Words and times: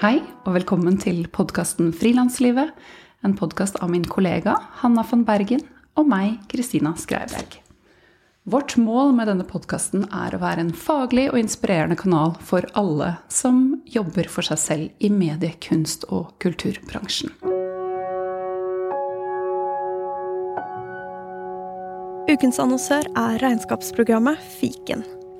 Hei, 0.00 0.22
og 0.48 0.54
velkommen 0.54 0.94
til 0.96 1.26
podkasten 1.28 1.90
Frilanslivet. 1.92 2.70
En 3.20 3.34
podkast 3.36 3.76
av 3.84 3.90
min 3.92 4.06
kollega 4.08 4.54
Hanna 4.80 5.02
von 5.04 5.26
Bergen 5.28 5.60
og 6.00 6.08
meg, 6.08 6.38
Kristina 6.48 6.94
Skreiberg. 6.96 7.58
Vårt 8.48 8.78
mål 8.80 9.12
med 9.18 9.28
denne 9.28 9.44
podkasten 9.44 10.06
er 10.08 10.32
å 10.32 10.40
være 10.40 10.64
en 10.64 10.72
faglig 10.72 11.26
og 11.34 11.36
inspirerende 11.42 12.00
kanal 12.00 12.32
for 12.40 12.64
alle 12.80 13.10
som 13.28 13.82
jobber 13.84 14.32
for 14.32 14.48
seg 14.48 14.62
selv 14.64 15.04
i 15.04 15.12
medie-, 15.12 15.60
kunst- 15.60 16.08
og 16.08 16.32
kulturbransjen. 16.40 17.36
Ukens 22.32 22.56
annonsør 22.56 23.04
er 23.20 23.42
regnskapsprogrammet 23.44 24.40
Fiken. 24.62 25.04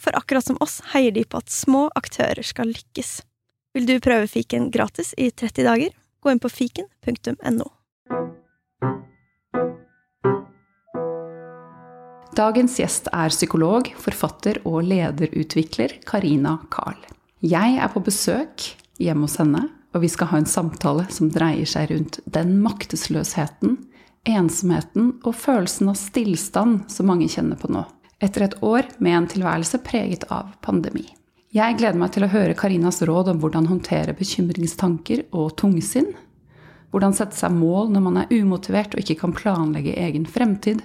For 0.00 0.16
akkurat 0.16 0.44
som 0.44 0.56
oss 0.64 0.80
heier 0.94 1.12
de 1.12 1.26
på 1.28 1.40
at 1.40 1.52
små 1.52 1.88
aktører 1.98 2.40
skal 2.46 2.72
lykkes. 2.72 3.20
Vil 3.76 3.86
du 3.86 3.98
prøve 4.02 4.30
fiken 4.30 4.70
gratis 4.72 5.12
i 5.20 5.28
30 5.30 5.66
dager? 5.68 5.92
Gå 6.20 6.32
inn 6.32 6.40
på 6.40 6.50
fiken.no. 6.52 7.68
Dagens 12.40 12.78
gjest 12.80 13.10
er 13.12 13.32
psykolog, 13.34 13.90
forfatter 14.00 14.62
og 14.64 14.86
lederutvikler 14.88 15.98
Karina 16.08 16.56
Karl. 16.72 16.96
Jeg 17.44 17.76
er 17.76 17.92
på 17.92 18.00
besøk 18.04 18.70
hjemme 19.00 19.28
hos 19.28 19.36
henne, 19.40 19.66
og 19.92 20.04
vi 20.04 20.08
skal 20.12 20.30
ha 20.32 20.40
en 20.40 20.48
samtale 20.48 21.06
som 21.12 21.28
dreier 21.32 21.68
seg 21.68 21.90
rundt 21.92 22.20
den 22.24 22.56
maktesløsheten, 22.64 23.76
ensomheten 24.28 25.16
og 25.24 25.34
følelsen 25.36 25.92
av 25.92 25.98
stillstand 26.00 26.86
som 26.92 27.10
mange 27.10 27.28
kjenner 27.32 27.60
på 27.60 27.72
nå 27.72 27.84
etter 28.20 28.44
et 28.44 28.58
år 28.62 28.88
med 28.98 29.16
en 29.16 29.28
tilværelse 29.30 29.80
preget 29.84 30.26
av 30.32 30.52
pandemi. 30.64 31.06
Jeg 31.50 31.80
gleder 31.80 31.98
meg 31.98 32.12
til 32.14 32.22
å 32.22 32.30
høre 32.30 32.54
Karinas 32.54 33.00
råd 33.02 33.32
om 33.32 33.40
hvordan 33.42 33.66
håndtere 33.66 34.14
bekymringstanker 34.14 35.24
og 35.34 35.56
tungsinn. 35.58 36.12
Hvordan 36.94 37.16
sette 37.16 37.38
seg 37.38 37.56
mål 37.56 37.90
når 37.90 38.04
man 38.04 38.20
er 38.20 38.30
umotivert 38.30 38.94
og 38.94 39.02
ikke 39.02 39.18
kan 39.24 39.34
planlegge 39.34 39.96
egen 39.98 40.28
fremtid. 40.30 40.84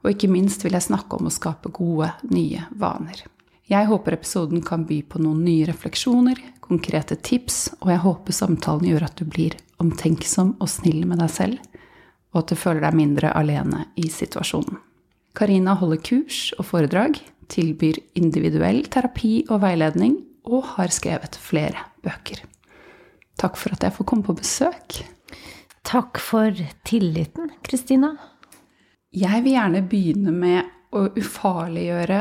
Og 0.00 0.14
ikke 0.14 0.30
minst 0.32 0.64
vil 0.64 0.72
jeg 0.72 0.86
snakke 0.86 1.18
om 1.18 1.28
å 1.28 1.34
skape 1.34 1.72
gode, 1.76 2.08
nye 2.32 2.64
vaner. 2.80 3.26
Jeg 3.70 3.86
håper 3.86 4.16
episoden 4.16 4.64
kan 4.66 4.86
by 4.88 5.02
på 5.06 5.20
noen 5.22 5.44
nye 5.44 5.68
refleksjoner, 5.68 6.40
konkrete 6.64 7.14
tips, 7.20 7.66
og 7.84 7.92
jeg 7.92 8.02
håper 8.02 8.34
samtalen 8.34 8.88
gjør 8.88 9.06
at 9.06 9.20
du 9.20 9.28
blir 9.28 9.58
omtenksom 9.82 10.56
og 10.58 10.70
snill 10.72 11.04
med 11.06 11.20
deg 11.20 11.30
selv, 11.34 11.82
og 12.32 12.42
at 12.42 12.50
du 12.50 12.58
føler 12.58 12.88
deg 12.88 12.96
mindre 12.98 13.34
alene 13.36 13.84
i 14.00 14.08
situasjonen. 14.10 14.80
Karina 15.36 15.76
holder 15.78 16.00
kurs 16.02 16.50
og 16.58 16.66
foredrag, 16.70 17.18
tilbyr 17.50 17.98
individuell 18.18 18.84
terapi 18.90 19.44
og 19.48 19.62
veiledning, 19.64 20.18
og 20.50 20.64
har 20.76 20.92
skrevet 20.94 21.36
flere 21.38 21.86
bøker. 22.04 22.42
Takk 23.40 23.56
for 23.60 23.74
at 23.74 23.84
jeg 23.86 23.94
får 23.96 24.08
komme 24.08 24.26
på 24.26 24.36
besøk. 24.36 25.00
Takk 25.86 26.20
for 26.22 26.54
tilliten, 26.86 27.52
Kristina. 27.64 28.12
Jeg 29.16 29.42
vil 29.44 29.56
gjerne 29.56 29.82
begynne 29.90 30.34
med 30.34 30.94
å 30.94 31.06
ufarliggjøre 31.18 32.20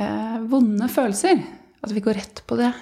eh, 0.00 0.38
vonde 0.50 0.88
følelser. 0.90 1.42
At 1.84 1.92
vi 1.94 2.02
går 2.02 2.18
rett 2.18 2.42
på 2.48 2.58
det. 2.58 2.72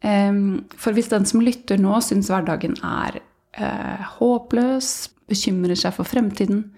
Um, 0.00 0.62
for 0.80 0.96
hvis 0.96 1.10
den 1.12 1.26
som 1.28 1.42
lytter 1.44 1.80
nå, 1.80 1.92
syns 2.04 2.30
hverdagen 2.32 2.76
er 2.86 3.18
eh, 3.20 4.04
håpløs, 4.16 5.10
bekymrer 5.30 5.78
seg 5.78 5.96
for 5.96 6.08
fremtiden, 6.08 6.68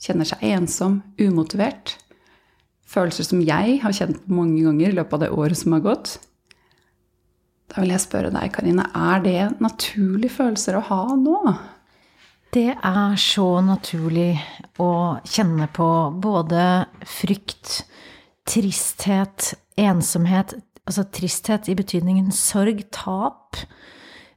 kjenner 0.00 0.28
seg 0.28 0.44
ensom, 0.50 1.00
umotivert. 1.20 1.96
Følelser 2.90 3.28
som 3.28 3.42
jeg 3.44 3.78
har 3.84 3.94
kjent 3.94 4.18
på 4.24 4.34
mange 4.34 4.64
ganger 4.64 4.90
i 4.90 4.96
løpet 4.96 5.16
av 5.16 5.24
det 5.24 5.32
året 5.36 5.60
som 5.60 5.76
har 5.76 5.84
gått. 5.84 6.16
Da 7.70 7.84
vil 7.84 7.92
jeg 7.94 8.02
spørre 8.02 8.32
deg, 8.34 8.50
Karine, 8.54 8.88
er 8.96 9.20
det 9.22 9.42
naturlige 9.62 10.34
følelser 10.40 10.78
å 10.78 10.86
ha 10.88 11.02
nå? 11.18 11.38
Det 12.50 12.72
er 12.74 13.20
så 13.20 13.60
naturlig 13.62 14.32
å 14.82 14.90
kjenne 15.22 15.68
på 15.70 15.86
både 16.18 16.64
frykt, 17.06 17.84
tristhet, 18.50 19.52
ensomhet 19.78 20.56
Altså 20.90 21.04
tristhet 21.14 21.68
i 21.70 21.76
betydningen 21.78 22.32
sorg, 22.34 22.80
tap 22.90 23.60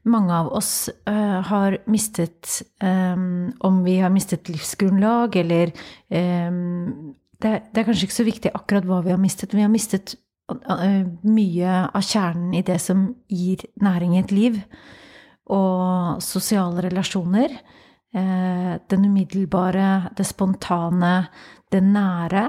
mange 0.09 0.35
av 0.35 0.51
oss 0.53 0.89
uh, 1.07 1.39
har 1.47 1.77
mistet 1.91 2.61
um, 2.83 3.53
Om 3.59 3.83
vi 3.85 3.97
har 4.01 4.11
mistet 4.11 4.49
livsgrunnlag, 4.51 5.35
eller 5.39 5.71
um, 6.09 7.13
det, 7.39 7.53
det, 7.71 7.79
er 7.79 7.87
kanskje 7.87 8.07
ikke 8.07 8.19
så 8.19 8.27
viktig 8.27 8.51
akkurat 8.55 8.87
hva 8.87 9.01
vi 9.03 9.13
har 9.13 9.21
mistet. 9.21 9.55
Vi 9.55 9.63
har 9.63 9.71
mistet 9.71 10.15
mye 11.23 11.75
av 11.87 12.03
kjernen 12.03 12.51
i 12.55 12.61
det 12.67 12.75
som 12.83 13.05
gir 13.31 13.63
næring 13.81 14.17
i 14.17 14.21
et 14.21 14.33
liv. 14.35 14.59
Og 15.51 16.21
sosiale 16.23 16.83
relasjoner. 16.85 17.55
Uh, 18.13 18.79
den 18.91 19.07
umiddelbare, 19.09 20.09
det 20.15 20.27
spontane, 20.29 21.15
det 21.71 21.83
nære. 21.83 22.45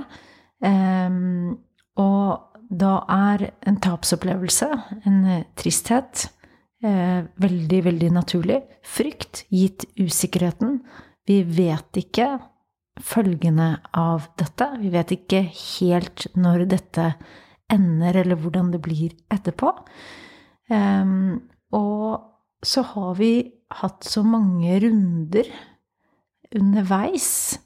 Um, 0.64 1.56
og 1.98 2.60
da 2.74 2.94
er 3.10 3.48
en 3.66 3.78
tapsopplevelse, 3.82 4.68
en 5.06 5.44
tristhet, 5.58 6.28
Eh, 6.84 7.24
veldig, 7.40 7.80
veldig 7.84 8.10
naturlig. 8.12 8.58
Frykt, 8.84 9.46
gitt 9.48 9.86
usikkerheten. 9.96 10.82
Vi 11.24 11.38
vet 11.42 11.96
ikke 11.96 12.26
følgene 13.00 13.78
av 13.96 14.28
dette. 14.36 14.68
Vi 14.82 14.90
vet 14.92 15.14
ikke 15.16 15.40
helt 15.48 16.26
når 16.36 16.66
dette 16.74 17.14
ender, 17.72 18.20
eller 18.20 18.36
hvordan 18.36 18.68
det 18.74 18.82
blir 18.84 19.16
etterpå. 19.32 19.72
Eh, 20.68 21.14
og 21.72 22.64
så 22.64 22.84
har 22.92 23.14
vi 23.16 23.32
hatt 23.80 24.04
så 24.04 24.22
mange 24.22 24.76
runder 24.84 25.48
underveis, 26.54 27.58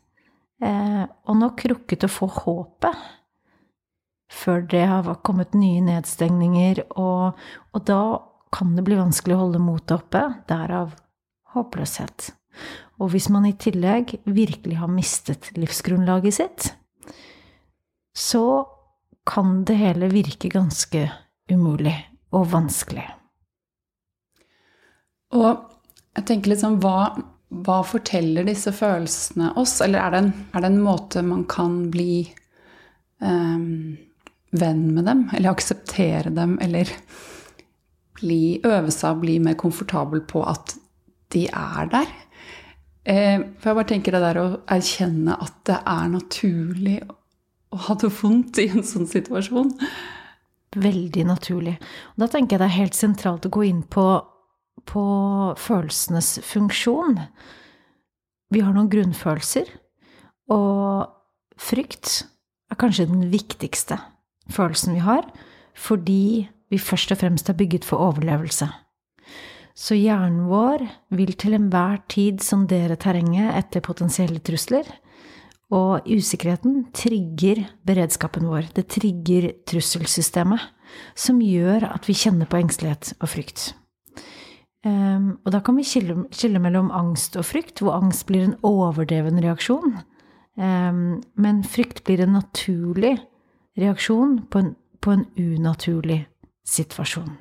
eh, 0.63 1.05
og 1.27 1.37
nå 1.37 1.51
krukket 1.59 2.07
å 2.07 2.13
få 2.13 2.31
håpet 2.39 3.07
før 4.29 4.63
det 4.69 4.85
har 4.87 5.07
kommet 5.25 5.55
nye 5.57 5.81
nedstengninger, 5.85 6.83
og, 7.01 7.39
og 7.73 7.85
da 7.89 8.01
kan 8.55 8.75
det 8.77 8.85
bli 8.87 8.99
vanskelig 8.99 9.37
å 9.37 9.43
holde 9.45 9.61
motet 9.63 9.99
oppe, 9.99 10.23
derav 10.49 10.95
håpløshet. 11.55 12.31
Og 12.99 13.13
hvis 13.13 13.29
man 13.31 13.47
i 13.47 13.55
tillegg 13.61 14.17
virkelig 14.27 14.81
har 14.81 14.91
mistet 14.91 15.53
livsgrunnlaget 15.57 16.39
sitt, 16.41 16.73
så 18.17 18.67
kan 19.29 19.63
det 19.69 19.79
hele 19.79 20.09
virke 20.11 20.51
ganske 20.51 21.05
umulig 21.53 21.95
og 22.35 22.49
vanskelig. 22.53 23.07
Og 25.37 25.49
jeg 26.17 26.27
tenker 26.27 26.55
liksom 26.55 26.79
hva, 26.83 27.13
hva 27.49 27.79
forteller 27.87 28.49
disse 28.49 28.73
følelsene 28.75 29.53
oss? 29.61 29.79
Eller 29.85 30.03
er 30.03 30.15
det 30.15 30.21
en, 30.25 30.31
er 30.53 30.65
det 30.65 30.71
en 30.73 30.83
måte 30.83 31.23
man 31.23 31.45
kan 31.51 31.81
bli 31.93 32.25
um, 33.21 33.97
venn 34.51 34.85
med 34.97 35.07
dem? 35.07 35.27
Eller 35.37 35.53
akseptere 35.53 36.33
dem? 36.35 36.57
Eller 36.65 36.91
bli, 38.19 38.59
øve 38.67 38.93
seg 38.95 39.17
å 39.17 39.21
bli 39.23 39.39
mer 39.43 39.59
komfortabel 39.59 40.23
på 40.29 40.43
at 40.47 40.77
de 41.35 41.47
er 41.49 41.91
der. 41.93 42.11
Eh, 43.09 43.41
for 43.59 43.71
jeg 43.71 43.79
bare 43.79 43.89
tenker 43.89 44.15
det 44.15 44.25
der 44.25 44.41
å 44.43 44.49
erkjenne 44.69 45.37
at 45.41 45.55
det 45.69 45.79
er 45.81 46.11
naturlig 46.13 46.99
å 47.73 47.81
ha 47.87 47.97
det 48.01 48.11
vondt 48.21 48.61
i 48.63 48.69
en 48.73 48.85
sånn 48.87 49.09
situasjon. 49.09 49.73
Veldig 50.79 51.25
naturlig. 51.29 51.77
Og 52.15 52.25
da 52.25 52.29
tenker 52.33 52.57
jeg 52.57 52.63
det 52.63 52.69
er 52.69 52.81
helt 52.83 52.99
sentralt 52.99 53.49
å 53.49 53.53
gå 53.53 53.65
inn 53.69 53.83
på, 53.89 54.07
på 54.89 55.05
følelsenes 55.61 56.39
funksjon. 56.45 57.17
Vi 58.53 58.65
har 58.65 58.77
noen 58.77 58.91
grunnfølelser, 58.93 59.69
og 60.53 61.09
frykt 61.61 62.23
er 62.73 62.81
kanskje 62.81 63.09
den 63.11 63.29
viktigste 63.33 63.99
følelsen 64.53 64.97
vi 64.97 65.05
har, 65.05 65.29
fordi 65.77 66.49
vi 66.71 66.79
først 66.79 67.13
og 67.15 67.21
fremst 67.23 67.49
er 67.49 67.57
bygget 67.59 67.85
for 67.89 68.03
overlevelse. 68.11 68.69
Så 69.79 69.95
hjernen 69.95 70.49
vår 70.51 70.83
vil 71.15 71.37
til 71.39 71.55
enhver 71.55 72.01
tid 72.11 72.43
sondere 72.43 72.97
terrenget 72.99 73.55
etter 73.61 73.85
potensielle 73.85 74.43
trusler, 74.43 74.89
og 75.71 76.07
usikkerheten 76.09 76.87
trigger 76.97 77.67
beredskapen 77.87 78.49
vår. 78.49 78.73
Det 78.75 78.89
trigger 78.91 79.53
trusselsystemet, 79.69 80.63
som 81.15 81.43
gjør 81.45 81.85
at 81.93 82.09
vi 82.09 82.17
kjenner 82.17 82.49
på 82.49 82.59
engstelighet 82.59 83.13
og 83.21 83.29
frykt. 83.29 83.69
Um, 84.87 85.37
og 85.45 85.53
da 85.53 85.61
kan 85.61 85.77
vi 85.77 85.85
skille, 85.85 86.25
skille, 86.33 86.61
mellom 86.63 86.91
angst 86.95 87.37
og 87.37 87.45
frykt, 87.45 87.83
hvor 87.83 87.99
angst 87.99 88.27
blir 88.29 88.47
en 88.47 88.57
overdreven 88.65 89.41
reaksjon. 89.45 89.99
Um, 90.57 91.21
men 91.37 91.63
frykt 91.67 92.05
blir 92.07 92.23
en 92.25 92.39
naturlig 92.39 93.17
reaksjon 93.79 94.39
på 94.51 94.63
en, 94.63 94.75
på 95.05 95.15
en 95.15 95.27
unaturlig 95.37 96.25
situasjon. 96.69 97.37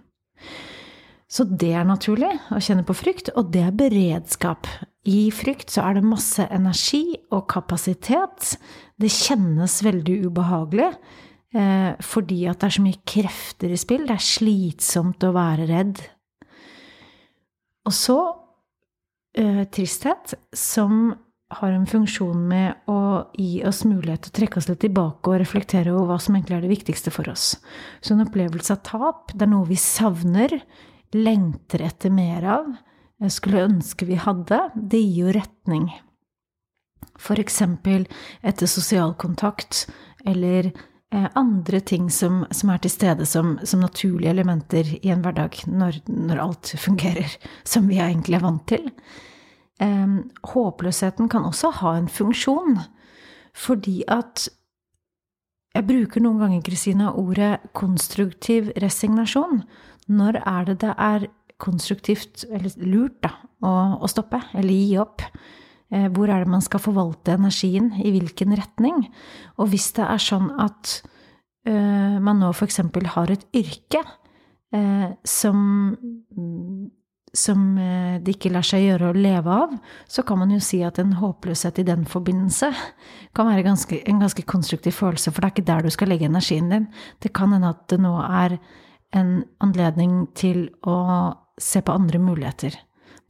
Så 1.28 1.44
det 1.44 1.74
er 1.76 1.88
naturlig 1.88 2.32
å 2.56 2.60
kjenne 2.64 2.86
på 2.88 2.96
frykt, 2.96 3.34
og 3.36 3.52
det 3.52 3.66
er 3.68 3.76
beredskap. 3.76 4.68
I 5.08 5.28
frykt 5.36 5.74
så 5.74 5.84
er 5.84 5.98
det 5.98 6.08
masse 6.08 6.46
energi 6.56 7.18
og 7.36 7.46
kapasitet. 7.52 8.56
Det 8.96 9.12
kjennes 9.12 9.76
veldig 9.84 10.18
ubehagelig 10.28 10.88
eh, 10.88 11.92
fordi 12.04 12.46
at 12.48 12.62
det 12.62 12.70
er 12.70 12.78
så 12.78 12.86
mye 12.86 13.04
krefter 13.08 13.76
i 13.76 13.80
spill. 13.80 14.08
Det 14.08 14.16
er 14.16 14.24
slitsomt 14.24 15.28
å 15.28 15.34
være 15.36 15.68
redd. 15.68 16.02
Og 17.88 17.96
så 17.96 18.18
eh, 19.36 19.64
tristhet, 19.72 20.36
som 20.56 21.12
har 21.50 21.72
en 21.72 21.86
funksjon 21.88 22.48
med 22.48 22.90
å 22.92 23.30
gi 23.38 23.62
oss 23.68 23.86
mulighet 23.88 24.26
til 24.26 24.34
å 24.34 24.38
trekke 24.42 24.60
oss 24.60 24.68
litt 24.68 24.82
tilbake 24.84 25.32
og 25.32 25.40
reflektere 25.40 25.94
over 25.94 26.12
hva 26.12 26.18
som 26.20 26.36
egentlig 26.36 26.58
er 26.58 26.66
det 26.66 26.74
viktigste 26.74 27.14
for 27.14 27.30
oss. 27.32 27.54
Så 28.02 28.14
en 28.14 28.26
opplevelse 28.26 28.76
av 28.76 28.82
tap, 28.88 29.32
det 29.34 29.46
er 29.48 29.54
noe 29.54 29.70
vi 29.70 29.78
savner, 29.80 30.58
lengter 31.16 31.86
etter 31.88 32.12
mer 32.12 32.48
av, 32.58 32.68
skulle 33.32 33.64
ønske 33.66 34.06
vi 34.10 34.20
hadde, 34.20 34.60
det 34.76 35.00
gir 35.00 35.30
jo 35.30 35.38
retning. 35.40 35.88
For 37.18 37.40
eksempel 37.42 38.06
etter 38.46 38.70
sosial 38.70 39.16
kontakt, 39.18 39.88
eller 40.28 40.68
eh, 40.68 41.30
andre 41.40 41.80
ting 41.80 42.12
som, 42.14 42.44
som, 42.52 42.74
er 42.74 42.84
til 42.84 42.94
stede 42.94 43.26
som, 43.26 43.56
som, 43.64 43.82
naturlige 43.82 44.36
elementer 44.36 44.92
i 45.00 45.14
en 45.16 45.24
hverdag, 45.24 45.64
når, 45.72 46.04
når 46.12 46.44
alt 46.44 46.76
fungerer 46.78 47.40
som 47.64 47.88
vi 47.90 48.02
egentlig 48.04 48.38
er 48.38 48.46
vant 48.46 48.68
til. 48.70 48.92
Eh, 49.84 50.14
håpløsheten 50.54 51.30
kan 51.30 51.46
også 51.46 51.72
ha 51.82 51.98
en 51.98 52.08
funksjon, 52.10 52.80
fordi 53.58 54.04
at 54.08 54.48
jeg 55.78 55.86
bruker 55.86 56.24
noen 56.24 56.40
ganger, 56.42 56.62
Kristina, 56.66 57.12
ordet 57.14 57.60
konstruktiv 57.78 58.72
resignasjon. 58.82 59.62
Når 60.10 60.40
er 60.42 60.66
det 60.72 60.80
det 60.82 60.94
er 60.98 61.28
konstruktivt, 61.62 62.46
eller 62.50 62.74
lurt, 62.82 63.20
da, 63.22 63.36
å, 63.62 63.74
å 64.02 64.10
stoppe, 64.10 64.40
eller 64.58 64.74
gi 64.74 64.98
opp? 65.02 65.26
Eh, 65.94 66.08
hvor 66.16 66.32
er 66.34 66.44
det 66.44 66.52
man 66.52 66.66
skal 66.66 66.82
forvalte 66.82 67.36
energien? 67.38 67.92
I 68.02 68.12
hvilken 68.16 68.56
retning? 68.58 69.06
Og 69.62 69.70
hvis 69.72 69.92
det 70.00 70.08
er 70.08 70.24
sånn 70.24 70.50
at 70.60 70.98
uh, 71.70 72.18
man 72.24 72.42
nå 72.42 72.52
f.eks. 72.56 72.82
har 73.14 73.34
et 73.34 73.46
yrke 73.56 74.02
uh, 74.02 75.10
som, 75.24 75.60
som 77.38 77.62
uh, 77.78 78.18
det 78.24 78.36
ikke 78.36 78.52
lar 78.54 78.66
seg 78.66 78.88
gjøre 78.88 79.12
å 79.12 79.18
leve 79.18 79.54
av, 79.54 79.76
så 80.10 80.26
kan 80.28 80.42
man 80.42 80.52
jo 80.56 80.60
si 80.64 80.82
at 80.86 81.00
en 81.02 81.16
håpløshet 81.20 81.84
i 81.84 81.88
den 81.88 82.08
forbindelse 82.10 82.72
kan 83.38 83.50
være 83.50 83.66
ganske, 83.68 84.02
en 84.10 84.24
ganske 84.24 84.46
konstruktiv 84.50 84.98
følelse, 84.98 85.32
for 85.32 85.44
det 85.44 85.50
er 85.50 85.56
ikke 85.56 85.70
der 85.70 85.88
du 85.88 85.94
skal 85.94 86.12
legge 86.14 86.30
energien 86.30 86.72
din. 86.74 86.90
Det 87.24 87.34
kan 87.38 87.54
hende 87.54 87.74
at 87.76 87.86
det 87.92 88.02
nå 88.02 88.16
er 88.26 88.58
en 89.16 89.32
anledning 89.64 90.26
til 90.36 90.68
å 90.86 90.98
se 91.62 91.82
på 91.82 91.94
andre 91.96 92.20
muligheter. 92.22 92.76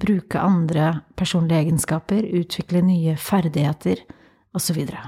Bruke 0.01 0.41
andre 0.41 1.01
personlige 1.17 1.65
egenskaper, 1.65 2.25
utvikle 2.37 2.83
nye 2.85 3.17
ferdigheter 3.17 4.03
osv. 4.07 4.15
Så, 4.57 4.73
videre. 4.73 5.01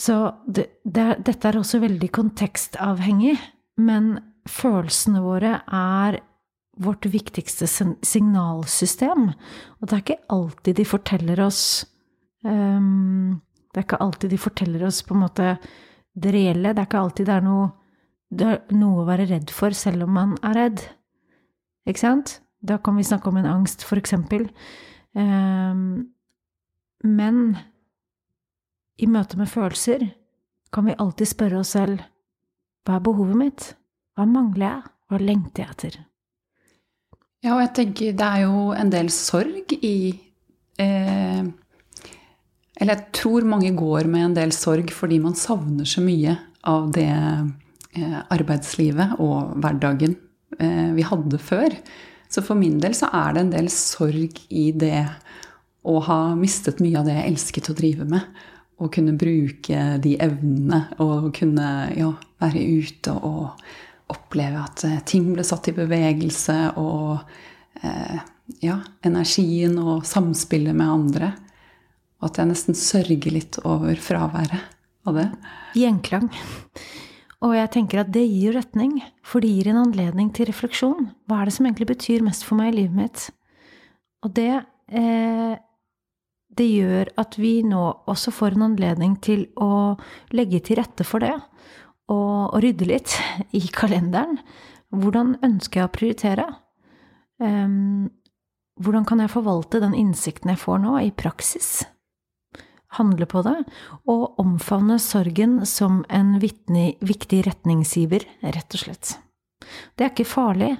så 0.00 0.14
det, 0.46 0.80
det, 0.84 1.18
dette 1.26 1.48
er 1.48 1.58
også 1.58 1.82
veldig 1.82 2.08
kontekstavhengig, 2.14 3.34
men 3.76 4.14
følelsene 4.48 5.20
våre 5.24 5.58
er 5.68 6.20
vårt 6.76 7.06
viktigste 7.06 7.66
signalsystem. 7.66 9.30
Og 9.78 9.88
det 9.88 9.96
er 9.96 10.02
ikke 10.02 10.22
alltid 10.34 10.78
de 10.78 10.86
forteller 10.88 11.42
oss 11.44 11.62
um, 12.44 13.40
Det 13.70 13.80
er 13.80 13.86
ikke 13.86 14.02
alltid 14.02 14.30
de 14.30 14.38
forteller 14.38 14.86
oss 14.86 15.02
på 15.02 15.14
en 15.14 15.24
måte 15.24 15.56
det 16.14 16.32
reelle. 16.34 16.72
Det 16.72 16.82
er 16.82 16.88
ikke 16.88 17.02
alltid 17.02 17.26
det 17.26 17.36
er 17.36 17.46
noe, 17.46 17.68
det 18.30 18.48
er 18.50 18.78
noe 18.78 19.02
å 19.02 19.08
være 19.08 19.28
redd 19.30 19.52
for 19.54 19.74
selv 19.74 20.06
om 20.06 20.14
man 20.14 20.34
er 20.46 20.58
redd. 20.58 20.82
Ikke 21.88 22.04
sant? 22.04 22.38
Da 22.64 22.78
kan 22.78 22.96
vi 22.96 23.04
snakke 23.04 23.28
om 23.28 23.36
en 23.36 23.50
angst, 23.50 23.84
for 23.84 24.00
eksempel. 24.00 24.46
Um, 25.12 26.14
men 27.04 27.58
i 28.96 29.06
møte 29.10 29.36
med 29.36 29.50
følelser 29.50 30.06
kan 30.72 30.86
vi 30.88 30.96
alltid 30.98 31.28
spørre 31.28 31.60
oss 31.60 31.74
selv 31.74 32.02
hva 32.84 32.98
er 32.98 33.04
behovet 33.04 33.38
mitt? 33.40 33.68
Hva 34.14 34.26
mangler 34.28 34.66
jeg? 34.66 34.90
Hva 35.08 35.20
lengter 35.20 35.64
jeg 35.64 35.74
etter? 35.74 36.02
Ja, 37.44 37.58
og 37.58 37.60
jeg 37.60 37.74
tenker 37.76 38.14
det 38.16 38.24
er 38.24 38.46
jo 38.46 38.70
en 38.72 38.90
del 38.92 39.10
sorg 39.12 39.74
i 39.84 39.96
eh, 40.80 41.42
Eller 42.80 42.94
jeg 42.94 43.10
tror 43.18 43.44
mange 43.48 43.74
går 43.76 44.08
med 44.08 44.30
en 44.30 44.36
del 44.38 44.54
sorg 44.56 44.88
fordi 44.96 45.18
man 45.20 45.36
savner 45.36 45.84
så 45.88 46.00
mye 46.04 46.38
av 46.64 46.88
det 46.96 47.10
eh, 47.12 48.16
arbeidslivet 48.32 49.18
og 49.20 49.52
hverdagen 49.60 50.16
eh, 50.56 50.88
vi 50.96 51.04
hadde 51.04 51.36
før. 51.36 51.76
Så 52.32 52.40
for 52.42 52.56
min 52.56 52.80
del 52.80 52.96
så 52.96 53.12
er 53.12 53.36
det 53.36 53.44
en 53.44 53.52
del 53.52 53.68
sorg 53.72 54.40
i 54.48 54.70
det 54.72 55.04
å 55.84 56.00
ha 56.06 56.20
mistet 56.38 56.80
mye 56.80 56.96
av 57.02 57.10
det 57.10 57.18
jeg 57.18 57.34
elsket 57.34 57.68
å 57.68 57.76
drive 57.76 58.08
med. 58.08 58.24
Å 58.80 58.88
kunne 58.88 59.18
bruke 59.20 59.84
de 60.02 60.16
evnene 60.16 60.86
og 61.04 61.28
kunne 61.36 61.68
ja, 61.92 62.08
være 62.40 62.64
ute 62.80 63.12
og 63.20 63.52
oppleve 64.14 64.62
at 64.62 64.84
eh, 64.88 65.00
ting 65.08 65.32
ble 65.34 65.44
satt 65.46 65.68
i 65.70 65.76
bevegelse, 65.76 66.58
og 66.80 67.20
eh, 67.82 68.20
ja, 68.64 68.78
energien 69.06 69.76
og 69.82 70.06
samspillet 70.08 70.76
med 70.76 70.90
andre. 70.90 71.32
Og 72.20 72.30
at 72.30 72.40
jeg 72.40 72.50
nesten 72.50 72.78
sørger 72.78 73.34
litt 73.34 73.60
over 73.68 73.98
fraværet 74.00 74.70
av 75.04 75.18
det. 75.18 75.28
Gjenklang. 75.76 76.30
Og 77.44 77.52
jeg 77.58 77.70
tenker 77.74 78.00
at 78.00 78.12
det 78.14 78.24
gir 78.24 78.56
retning, 78.56 78.96
for 79.24 79.44
det 79.44 79.50
gir 79.52 79.68
en 79.68 79.82
anledning 79.82 80.30
til 80.32 80.48
refleksjon. 80.48 81.10
Hva 81.28 81.42
er 81.42 81.50
det 81.50 81.56
som 81.58 81.68
egentlig 81.68 81.90
betyr 81.92 82.24
mest 82.24 82.46
for 82.46 82.56
meg 82.56 82.72
i 82.72 82.78
livet 82.78 82.96
mitt? 82.96 83.26
Og 84.24 84.32
det, 84.32 84.64
eh, 84.88 85.56
det 86.56 86.68
gjør 86.70 87.10
at 87.20 87.36
vi 87.36 87.58
nå 87.66 87.84
også 88.08 88.32
får 88.32 88.56
en 88.56 88.70
anledning 88.70 89.18
til 89.20 89.46
å 89.60 89.98
legge 90.32 90.62
til 90.64 90.80
rette 90.80 91.04
for 91.04 91.20
det, 91.20 91.34
og, 92.10 92.54
og 92.54 92.60
rydde 92.64 92.88
litt 92.88 93.16
i 93.56 93.64
kalenderen. 93.74 94.38
Hvordan 94.94 95.38
ønsker 95.44 95.82
jeg 95.82 95.88
å 95.88 95.94
prioritere? 95.94 96.46
Um, 97.42 98.12
hvordan 98.82 99.06
kan 99.08 99.22
jeg 99.22 99.32
forvalte 99.32 99.80
den 99.82 99.96
innsikten 99.98 100.52
jeg 100.52 100.62
får 100.62 100.80
nå, 100.84 100.94
i 101.02 101.10
praksis? 101.14 101.82
handle 102.98 103.26
på 103.26 103.42
det, 103.42 103.56
og 104.10 104.40
omfavne 104.40 104.98
sorgen 105.02 105.62
som 105.66 106.02
en 106.12 106.36
vittig, 106.42 106.94
viktig 107.04 107.42
retningsgiver, 107.46 108.26
rett 108.42 108.76
og 108.76 108.84
slett. 108.84 109.16
Det 109.94 110.06
er 110.06 110.12
ikke 110.12 110.28
farlig, 110.28 110.74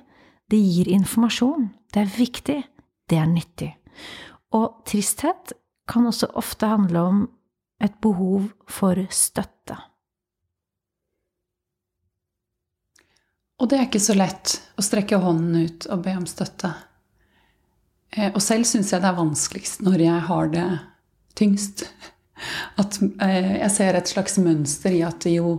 det 0.50 0.60
gir 0.60 0.90
informasjon, 0.94 1.70
det 1.94 2.04
er 2.04 2.14
viktig, 2.18 2.60
det 3.10 3.20
er 3.20 3.30
nyttig. 3.30 3.72
Og 4.54 4.84
tristhet 4.88 5.54
kan 5.90 6.06
også 6.08 6.30
ofte 6.38 6.68
handle 6.70 7.02
om 7.02 7.24
et 7.82 7.96
behov 8.04 8.50
for 8.70 9.00
støtte. 9.10 9.76
Og 13.60 13.70
det 13.70 13.78
er 13.78 13.86
ikke 13.86 14.02
så 14.02 14.16
lett 14.18 14.56
å 14.74 14.82
strekke 14.82 15.20
hånden 15.22 15.66
ut 15.66 15.86
og 15.92 16.02
be 16.06 16.16
om 16.18 16.26
støtte. 16.26 16.72
Eh, 18.10 18.30
og 18.32 18.42
selv 18.42 18.66
syns 18.68 18.92
jeg 18.92 19.02
det 19.02 19.10
er 19.10 19.18
vanskeligst 19.18 19.84
når 19.86 20.06
jeg 20.06 20.24
har 20.28 20.50
det 20.54 20.66
tyngst. 21.38 21.86
At 22.80 22.98
eh, 23.22 23.54
jeg 23.60 23.70
ser 23.74 23.98
et 23.98 24.10
slags 24.10 24.36
mønster 24.42 24.94
i 24.94 25.04
at 25.06 25.22
jo, 25.30 25.54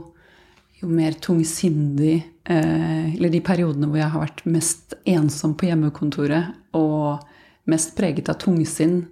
jo 0.75 0.89
mer 0.91 1.15
tungsindig 1.23 2.17
eh, 2.43 3.13
Eller 3.15 3.31
de 3.31 3.39
periodene 3.39 3.87
hvor 3.87 4.01
jeg 4.01 4.11
har 4.11 4.23
vært 4.25 4.43
mest 4.43 4.97
ensom 5.07 5.55
på 5.55 5.69
hjemmekontoret 5.69 6.75
og 6.75 7.23
mest 7.71 7.95
preget 7.97 8.27
av 8.29 8.37
tungsinn, 8.43 9.05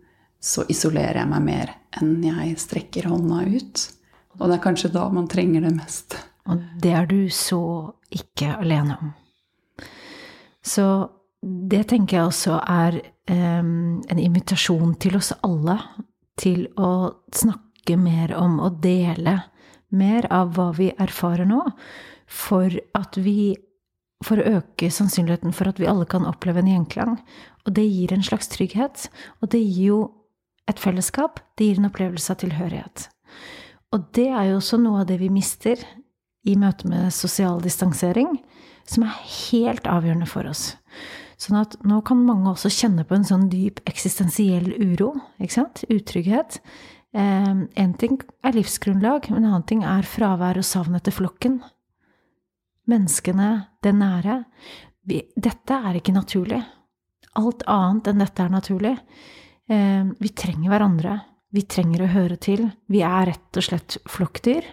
så 0.43 0.67
isolerer 0.69 1.21
jeg 1.21 1.31
meg 1.31 1.47
mer 1.47 1.71
enn 1.97 2.17
jeg 2.27 2.59
strekker 2.61 3.07
hånda 3.09 3.45
ut. 3.47 3.87
Og 4.37 4.43
det 4.43 4.57
er 4.57 4.65
kanskje 4.67 4.91
da 4.93 5.07
man 5.09 5.31
trenger 5.31 5.63
det 5.63 5.71
mest. 5.79 6.19
Og 6.49 6.63
det 6.81 6.91
er 6.91 7.07
du 7.07 7.29
så 7.31 7.63
ikke 8.11 8.55
alene 8.57 8.97
om. 8.99 9.13
Så 10.63 10.87
det 11.43 11.87
tenker 11.91 12.17
jeg 12.17 12.31
også 12.31 12.59
er 12.59 12.99
um, 13.31 14.01
en 14.07 14.19
invitasjon 14.19 14.95
til 14.99 15.17
oss 15.19 15.33
alle 15.43 15.77
til 16.39 16.65
å 16.79 17.13
snakke 17.35 17.97
mer 17.99 18.33
om 18.37 18.59
og 18.63 18.79
dele 18.83 19.41
mer 19.93 20.25
av 20.33 20.55
hva 20.55 20.71
vi 20.73 20.89
erfarer 20.97 21.45
nå, 21.45 21.61
for 22.25 22.73
at 22.97 23.19
vi 23.19 23.53
for 24.23 24.39
å 24.39 24.57
øke 24.57 24.87
sannsynligheten 24.87 25.51
for 25.55 25.67
at 25.69 25.79
vi 25.81 25.87
alle 25.89 26.07
kan 26.09 26.23
oppleve 26.27 26.61
en 26.61 26.69
gjenklang. 26.71 27.17
Og 27.67 27.73
det 27.75 27.83
gir 27.83 28.13
en 28.15 28.23
slags 28.23 28.47
trygghet. 28.53 29.09
Og 29.43 29.51
det 29.51 29.59
gir 29.59 29.89
jo 29.89 29.97
et 30.71 30.79
fellesskap. 30.79 31.41
Det 31.59 31.67
gir 31.67 31.81
en 31.81 31.89
opplevelse 31.89 32.31
av 32.31 32.39
tilhørighet. 32.39 33.09
Og 33.91 34.07
det 34.15 34.29
er 34.31 34.47
jo 34.47 34.61
også 34.61 34.79
noe 34.79 35.03
av 35.03 35.09
det 35.11 35.19
vi 35.19 35.27
mister 35.33 35.83
i 36.43 36.55
møte 36.59 36.89
med 36.91 37.13
sosial 37.15 37.61
distansering, 37.63 38.35
som 38.89 39.05
er 39.07 39.19
helt 39.49 39.87
avgjørende 39.87 40.27
for 40.27 40.49
oss. 40.49 40.73
Sånn 41.39 41.57
at 41.59 41.75
nå 41.87 41.99
kan 42.07 42.23
mange 42.23 42.51
også 42.51 42.71
kjenne 42.71 43.05
på 43.07 43.17
en 43.17 43.27
sånn 43.27 43.47
dyp 43.51 43.81
eksistensiell 43.89 44.69
uro, 44.79 45.13
ikke 45.41 45.57
sant? 45.57 45.83
Utrygghet. 45.91 46.59
Én 47.13 47.67
eh, 47.75 47.95
ting 47.99 48.19
er 48.43 48.55
livsgrunnlag, 48.55 49.29
men 49.31 49.43
en 49.43 49.51
annen 49.51 49.67
ting 49.69 49.83
er 49.85 50.07
fravær 50.07 50.59
og 50.59 50.67
savn 50.67 50.97
etter 50.97 51.15
flokken. 51.15 51.59
Menneskene, 52.89 53.49
det 53.83 53.93
nære. 53.95 54.41
Vi, 55.07 55.21
dette 55.35 55.77
er 55.77 55.99
ikke 55.99 56.15
naturlig. 56.15 56.59
Alt 57.39 57.63
annet 57.71 58.09
enn 58.11 58.23
dette 58.23 58.43
er 58.43 58.53
naturlig. 58.53 58.93
Eh, 59.69 60.03
vi 60.19 60.33
trenger 60.35 60.73
hverandre. 60.73 61.17
Vi 61.53 61.65
trenger 61.69 62.05
å 62.05 62.13
høre 62.13 62.37
til. 62.41 62.65
Vi 62.89 63.03
er 63.05 63.29
rett 63.29 63.59
og 63.59 63.67
slett 63.67 63.99
flokkdyr. 64.09 64.65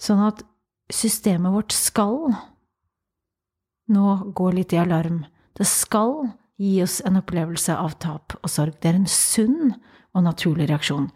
Sånn 0.00 0.22
at 0.26 0.42
systemet 0.94 1.52
vårt 1.52 1.72
skal 1.74 2.34
nå 3.90 4.16
gå 4.36 4.50
litt 4.54 4.72
i 4.74 4.80
alarm. 4.80 5.24
Det 5.56 5.66
skal 5.66 6.30
gi 6.60 6.78
oss 6.84 7.00
en 7.06 7.18
opplevelse 7.20 7.74
av 7.74 7.96
tap 8.02 8.36
og 8.40 8.50
sorg. 8.52 8.76
Det 8.80 8.90
er 8.90 9.00
en 9.00 9.08
sunn 9.10 9.72
og 10.14 10.24
naturlig 10.26 10.68
reaksjon. 10.70 11.08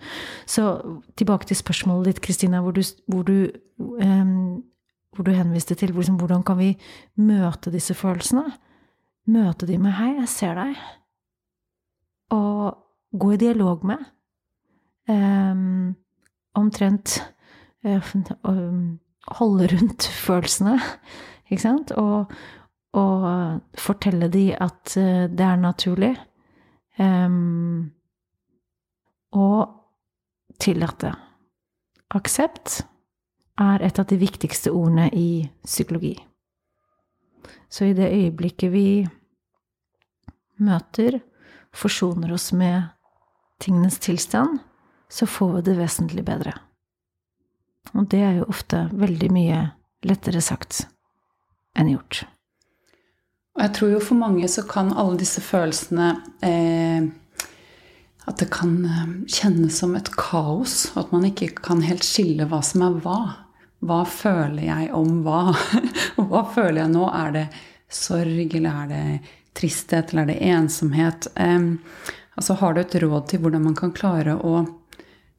Så 0.46 0.78
tilbake 1.18 1.48
til 1.50 1.58
spørsmålet 1.58 2.12
ditt, 2.12 2.22
Kristina, 2.24 2.62
hvor, 2.62 2.78
hvor, 3.10 3.30
um, 3.78 4.62
hvor, 5.14 5.26
du 5.26 5.32
henviste 5.34 5.74
til 5.74 5.94
liksom, 5.94 6.18
hvordan 6.20 6.44
kan 6.46 6.58
vi 6.58 6.74
møte 7.16 7.72
disse 7.74 7.94
følelsene? 7.94 8.46
Møte 9.26 9.66
de 9.66 9.78
med 9.78 9.92
'hei, 9.92 10.14
jeg 10.20 10.28
ser 10.28 10.54
deg', 10.54 10.80
og 12.30 12.76
gå 13.18 13.30
i 13.32 13.36
dialog 13.36 13.84
med. 13.84 13.98
Um, 15.08 15.96
omtrent 16.54 17.32
um, 17.84 18.98
holde 19.38 19.68
rundt 19.72 20.08
følelsene, 20.26 20.78
ikke 21.48 21.62
sant? 21.62 21.92
Og, 22.00 22.32
og 22.94 23.26
fortelle 23.80 24.28
de 24.32 24.50
at 24.54 24.96
eh, 25.00 25.26
det 25.30 25.46
er 25.46 25.60
naturlig. 25.60 26.14
Um, 26.98 27.90
og 29.34 29.66
tillate. 30.62 31.10
Aksept 32.14 32.84
er 33.58 33.82
et 33.82 33.98
av 33.98 34.06
de 34.10 34.18
viktigste 34.20 34.70
ordene 34.70 35.08
i 35.10 35.42
psykologi. 35.64 36.14
Så 37.68 37.90
i 37.90 37.96
det 37.96 38.12
øyeblikket 38.12 38.70
vi 38.70 38.88
møter, 40.62 41.18
forsoner 41.74 42.30
oss 42.36 42.52
med 42.54 42.86
tingenes 43.62 43.98
tilstand, 43.98 44.60
så 45.10 45.26
får 45.26 45.56
vi 45.56 45.64
det 45.66 45.76
vesentlig 45.78 46.24
bedre. 46.26 46.54
Og 47.94 48.08
det 48.10 48.22
er 48.26 48.38
jo 48.40 48.50
ofte 48.50 48.88
veldig 48.92 49.30
mye 49.34 49.60
lettere 50.04 50.42
sagt 50.44 50.84
enn 51.78 51.92
gjort. 51.92 52.24
Og 53.54 53.62
jeg 53.62 53.74
tror 53.76 53.92
jo 53.94 54.00
for 54.02 54.18
mange 54.18 54.48
så 54.50 54.64
kan 54.66 54.90
alle 54.98 55.18
disse 55.20 55.42
følelsene 55.44 56.08
eh, 56.42 57.06
At 58.26 58.40
det 58.40 58.48
kan 58.54 58.74
eh, 58.88 59.14
kjennes 59.30 59.78
som 59.78 59.94
et 59.94 60.10
kaos, 60.18 60.90
og 60.94 61.04
at 61.04 61.14
man 61.14 61.28
ikke 61.28 61.52
kan 61.62 61.84
helt 61.86 62.06
skille 62.06 62.48
hva 62.50 62.62
som 62.66 62.82
er 62.86 62.98
hva. 63.04 63.20
Hva 63.84 64.00
føler 64.08 64.64
jeg 64.64 64.90
om 64.96 65.20
hva? 65.26 65.54
Og 66.18 66.26
hva 66.32 66.44
føler 66.54 66.82
jeg 66.82 66.94
nå? 66.94 67.06
Er 67.12 67.34
det 67.36 67.46
sorg, 67.92 68.56
eller 68.58 68.82
er 68.82 68.90
det 68.90 69.34
tristhet, 69.54 70.10
eller 70.10 70.24
er 70.24 70.32
det 70.32 70.54
ensomhet? 70.56 71.28
Eh, 71.36 71.68
altså 72.34 72.58
Har 72.58 72.74
du 72.74 72.82
et 72.82 72.98
råd 73.04 73.28
til 73.30 73.44
hvordan 73.44 73.68
man 73.68 73.78
kan 73.78 73.94
klare 73.94 74.34
å 74.34 74.64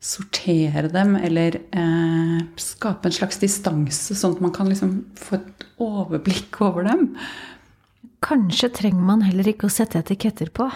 sortere 0.06 0.90
dem, 0.94 1.16
eller 1.16 1.56
eh, 1.72 2.38
skape 2.62 3.10
en 3.10 3.16
slags 3.16 3.40
distanse, 3.42 4.16
sånn 4.18 4.36
at 4.38 4.44
man 4.44 4.54
kan 4.54 4.70
liksom 4.70 5.00
få 5.18 5.40
et 5.40 5.66
overblikk 5.82 6.60
over 6.66 6.86
dem? 6.86 7.08
Kanskje 8.26 8.70
trenger 8.74 9.06
man 9.06 9.26
heller 9.26 9.50
ikke 9.50 9.70
å 9.70 9.74
sette 9.74 10.02
etiketter 10.02 10.54
på, 10.54 10.70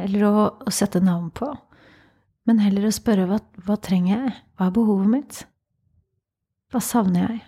eller 0.00 0.24
å, 0.24 0.34
å 0.64 0.72
sette 0.72 1.02
navn 1.04 1.28
på, 1.36 1.50
men 2.48 2.64
heller 2.64 2.88
å 2.88 2.94
spørre 2.94 3.28
hva, 3.28 3.38
hva 3.66 3.78
trenger 3.80 4.16
jeg, 4.16 4.34
hva 4.56 4.68
er 4.68 4.76
behovet 4.80 5.12
mitt, 5.12 5.44
hva 6.72 6.80
savner 6.82 7.28
jeg, 7.28 7.40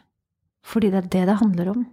fordi 0.65 0.93
det 0.93 1.03
er 1.03 1.13
det 1.17 1.27
det 1.31 1.41
handler 1.41 1.73
om. 1.73 1.85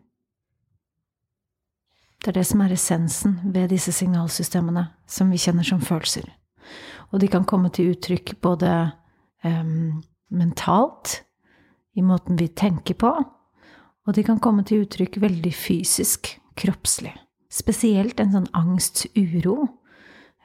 Det 2.22 2.30
er 2.30 2.38
det 2.38 2.48
som 2.52 2.62
er 2.62 2.76
essensen 2.76 3.40
ved 3.56 3.72
disse 3.72 3.94
signalsystemene 3.96 4.92
som 5.10 5.32
vi 5.34 5.40
kjenner 5.42 5.66
som 5.66 5.82
følelser. 5.82 6.28
Og 7.12 7.20
de 7.24 7.28
kan 7.32 7.48
komme 7.48 7.72
til 7.74 7.96
uttrykk 7.96 8.36
både 8.44 8.70
um, 9.44 10.02
mentalt, 10.32 11.22
i 11.96 12.04
måten 12.06 12.40
vi 12.40 12.48
tenker 12.48 12.96
på, 12.96 13.12
og 14.08 14.16
de 14.16 14.24
kan 14.26 14.40
komme 14.42 14.64
til 14.68 14.86
uttrykk 14.86 15.20
veldig 15.22 15.52
fysisk, 15.54 16.34
kroppslig. 16.58 17.14
Spesielt 17.52 18.20
en 18.24 18.32
sånn 18.34 18.48
angst, 18.58 19.06
uro, 19.18 19.68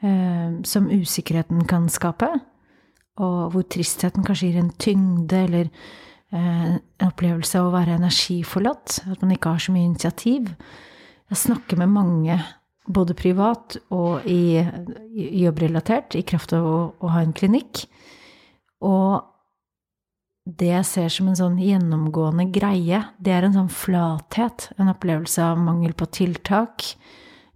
eh, 0.02 0.58
som 0.66 0.90
usikkerheten 0.90 1.64
kan 1.70 1.88
skape. 1.92 2.28
Og 3.22 3.38
hvor 3.54 3.64
tristheten 3.72 4.26
kanskje 4.26 4.50
gir 4.50 4.60
en 4.60 4.74
tyngde 4.82 5.38
eller 5.46 5.70
eh, 6.34 6.76
en 6.76 7.06
opplevelse 7.06 7.60
av 7.60 7.70
å 7.70 7.74
være 7.76 7.96
energiforlatt. 7.96 9.00
At 9.06 9.22
man 9.22 9.32
ikke 9.36 9.54
har 9.54 9.62
så 9.62 9.74
mye 9.74 9.88
initiativ. 9.88 10.50
Jeg 11.30 11.42
snakker 11.46 11.80
med 11.80 11.94
mange, 11.94 12.40
både 12.86 13.16
privat 13.18 13.78
og 13.94 14.26
i, 14.30 14.60
i 14.60 15.42
jobbrelatert, 15.46 16.18
i 16.18 16.26
kraft 16.26 16.52
av 16.54 16.66
å, 16.66 16.76
å 17.00 17.14
ha 17.14 17.22
en 17.24 17.34
klinikk. 17.34 17.86
Og 18.84 19.24
det 20.46 20.68
jeg 20.70 20.86
ser 20.86 21.08
som 21.10 21.30
en 21.30 21.38
sånn 21.38 21.56
gjennomgående 21.58 22.46
greie, 22.54 23.00
det 23.18 23.32
er 23.34 23.46
en 23.46 23.56
sånn 23.56 23.72
flathet, 23.72 24.68
en 24.78 24.92
opplevelse 24.92 25.42
av 25.42 25.58
mangel 25.58 25.96
på 25.98 26.06
tiltak, 26.14 26.84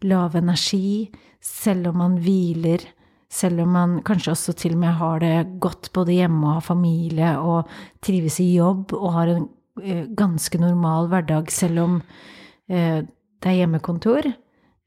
lav 0.02 0.34
energi, 0.38 1.10
selv 1.40 1.92
om 1.92 2.00
man 2.02 2.18
hviler, 2.20 2.82
selv 3.30 3.62
om 3.62 3.72
man 3.76 3.96
kanskje 4.04 4.34
også 4.34 4.56
til 4.58 4.74
og 4.74 4.82
med 4.82 4.98
har 4.98 5.22
det 5.22 5.34
godt 5.62 5.92
både 5.94 6.16
hjemme 6.16 6.42
og 6.42 6.56
har 6.58 6.66
familie 6.66 7.30
og 7.38 7.70
trives 8.02 8.40
i 8.42 8.48
jobb 8.56 8.90
og 8.96 9.08
har 9.14 9.30
en 9.30 9.44
uh, 9.46 10.04
ganske 10.18 10.58
normal 10.58 11.06
hverdag, 11.12 11.52
selv 11.54 11.84
om 11.84 11.98
uh, 12.02 13.00
det 13.06 13.52
er 13.52 13.60
hjemmekontor, 13.62 14.32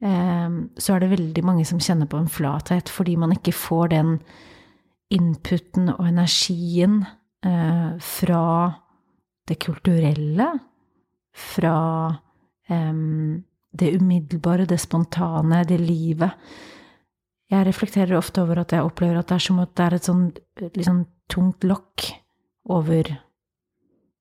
uh, 0.03 0.49
så 0.75 0.95
er 0.95 1.05
det 1.05 1.13
veldig 1.15 1.45
mange 1.47 1.63
som 1.69 1.79
kjenner 1.79 2.11
på 2.11 2.19
en 2.19 2.31
flathet 2.31 2.91
fordi 2.91 3.15
man 3.21 3.31
ikke 3.37 3.55
får 3.55 3.95
den 3.95 4.17
inputen 5.13 5.91
og 5.93 6.05
energien 6.08 7.01
eh, 7.46 7.93
fra 8.01 8.46
det 9.48 9.58
kulturelle, 9.62 10.50
fra 11.34 11.77
eh, 12.70 12.93
det 13.74 13.91
umiddelbare, 13.98 14.67
det 14.70 14.79
spontane, 14.82 15.63
det 15.67 15.79
livet. 15.82 16.32
Jeg 17.53 17.67
reflekterer 17.67 18.17
ofte 18.17 18.41
over 18.41 18.63
at 18.63 18.74
jeg 18.74 18.86
opplever 18.86 19.20
at 19.20 19.29
det 19.29 19.38
er 19.38 19.46
som 19.46 19.62
at 19.62 19.74
det 19.77 19.86
er 19.86 19.96
et 19.98 20.10
sånn 20.10 20.27
liksom, 20.74 21.03
tungt 21.29 21.65
lokk 21.67 22.08
over 22.74 23.10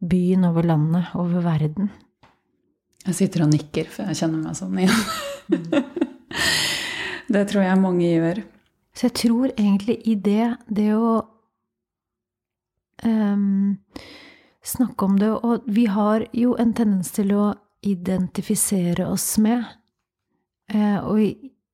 byen, 0.03 0.49
over 0.49 0.67
landet, 0.67 1.13
over 1.15 1.45
verden. 1.45 1.93
Jeg 3.07 3.19
sitter 3.19 3.45
og 3.45 3.53
nikker, 3.53 3.89
for 3.91 4.11
jeg 4.11 4.21
kjenner 4.21 4.43
meg 4.43 4.59
sånn 4.59 4.79
igjen. 4.79 5.93
det 7.35 7.45
tror 7.51 7.65
jeg 7.65 7.81
mange 7.83 8.11
gjør. 8.11 8.43
Så 8.93 9.09
jeg 9.09 9.17
tror 9.23 9.53
egentlig 9.57 9.99
i 10.09 10.15
det, 10.21 10.57
det 10.69 10.91
å 10.95 11.23
um, 13.05 13.79
snakke 14.65 15.05
om 15.05 15.17
det. 15.21 15.31
Og 15.33 15.65
vi 15.67 15.87
har 15.89 16.27
jo 16.37 16.57
en 16.61 16.75
tendens 16.77 17.13
til 17.17 17.33
å 17.37 17.47
identifisere 17.83 19.09
oss 19.09 19.39
med. 19.43 19.65
Uh, 20.73 21.01
og 21.09 21.23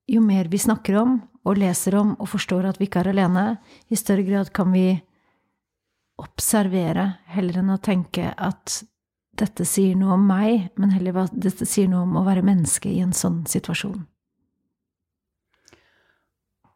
jo 0.09 0.23
mer 0.25 0.49
vi 0.49 0.61
snakker 0.61 0.97
om 1.01 1.19
og 1.47 1.59
leser 1.59 1.95
om 1.99 2.15
og 2.19 2.31
forstår 2.31 2.67
at 2.69 2.79
vi 2.79 2.87
ikke 2.89 3.03
er 3.03 3.11
alene, 3.13 3.45
i 3.89 3.97
større 3.99 4.25
grad 4.27 4.51
kan 4.55 4.71
vi 4.73 4.99
observere 6.19 7.05
heller 7.31 7.61
enn 7.61 7.71
å 7.73 7.81
tenke 7.81 8.33
at 8.35 8.81
dette 9.39 9.63
sier 9.67 9.95
noe 9.95 10.17
om 10.17 10.25
meg, 10.27 10.67
men 10.75 10.91
heller 10.91 11.23
at 11.23 11.35
dette 11.35 11.67
sier 11.69 11.87
noe 11.87 12.03
om 12.03 12.17
å 12.19 12.25
være 12.27 12.43
menneske 12.43 12.91
i 12.91 12.99
en 13.03 13.15
sånn 13.15 13.45
situasjon. 13.47 14.01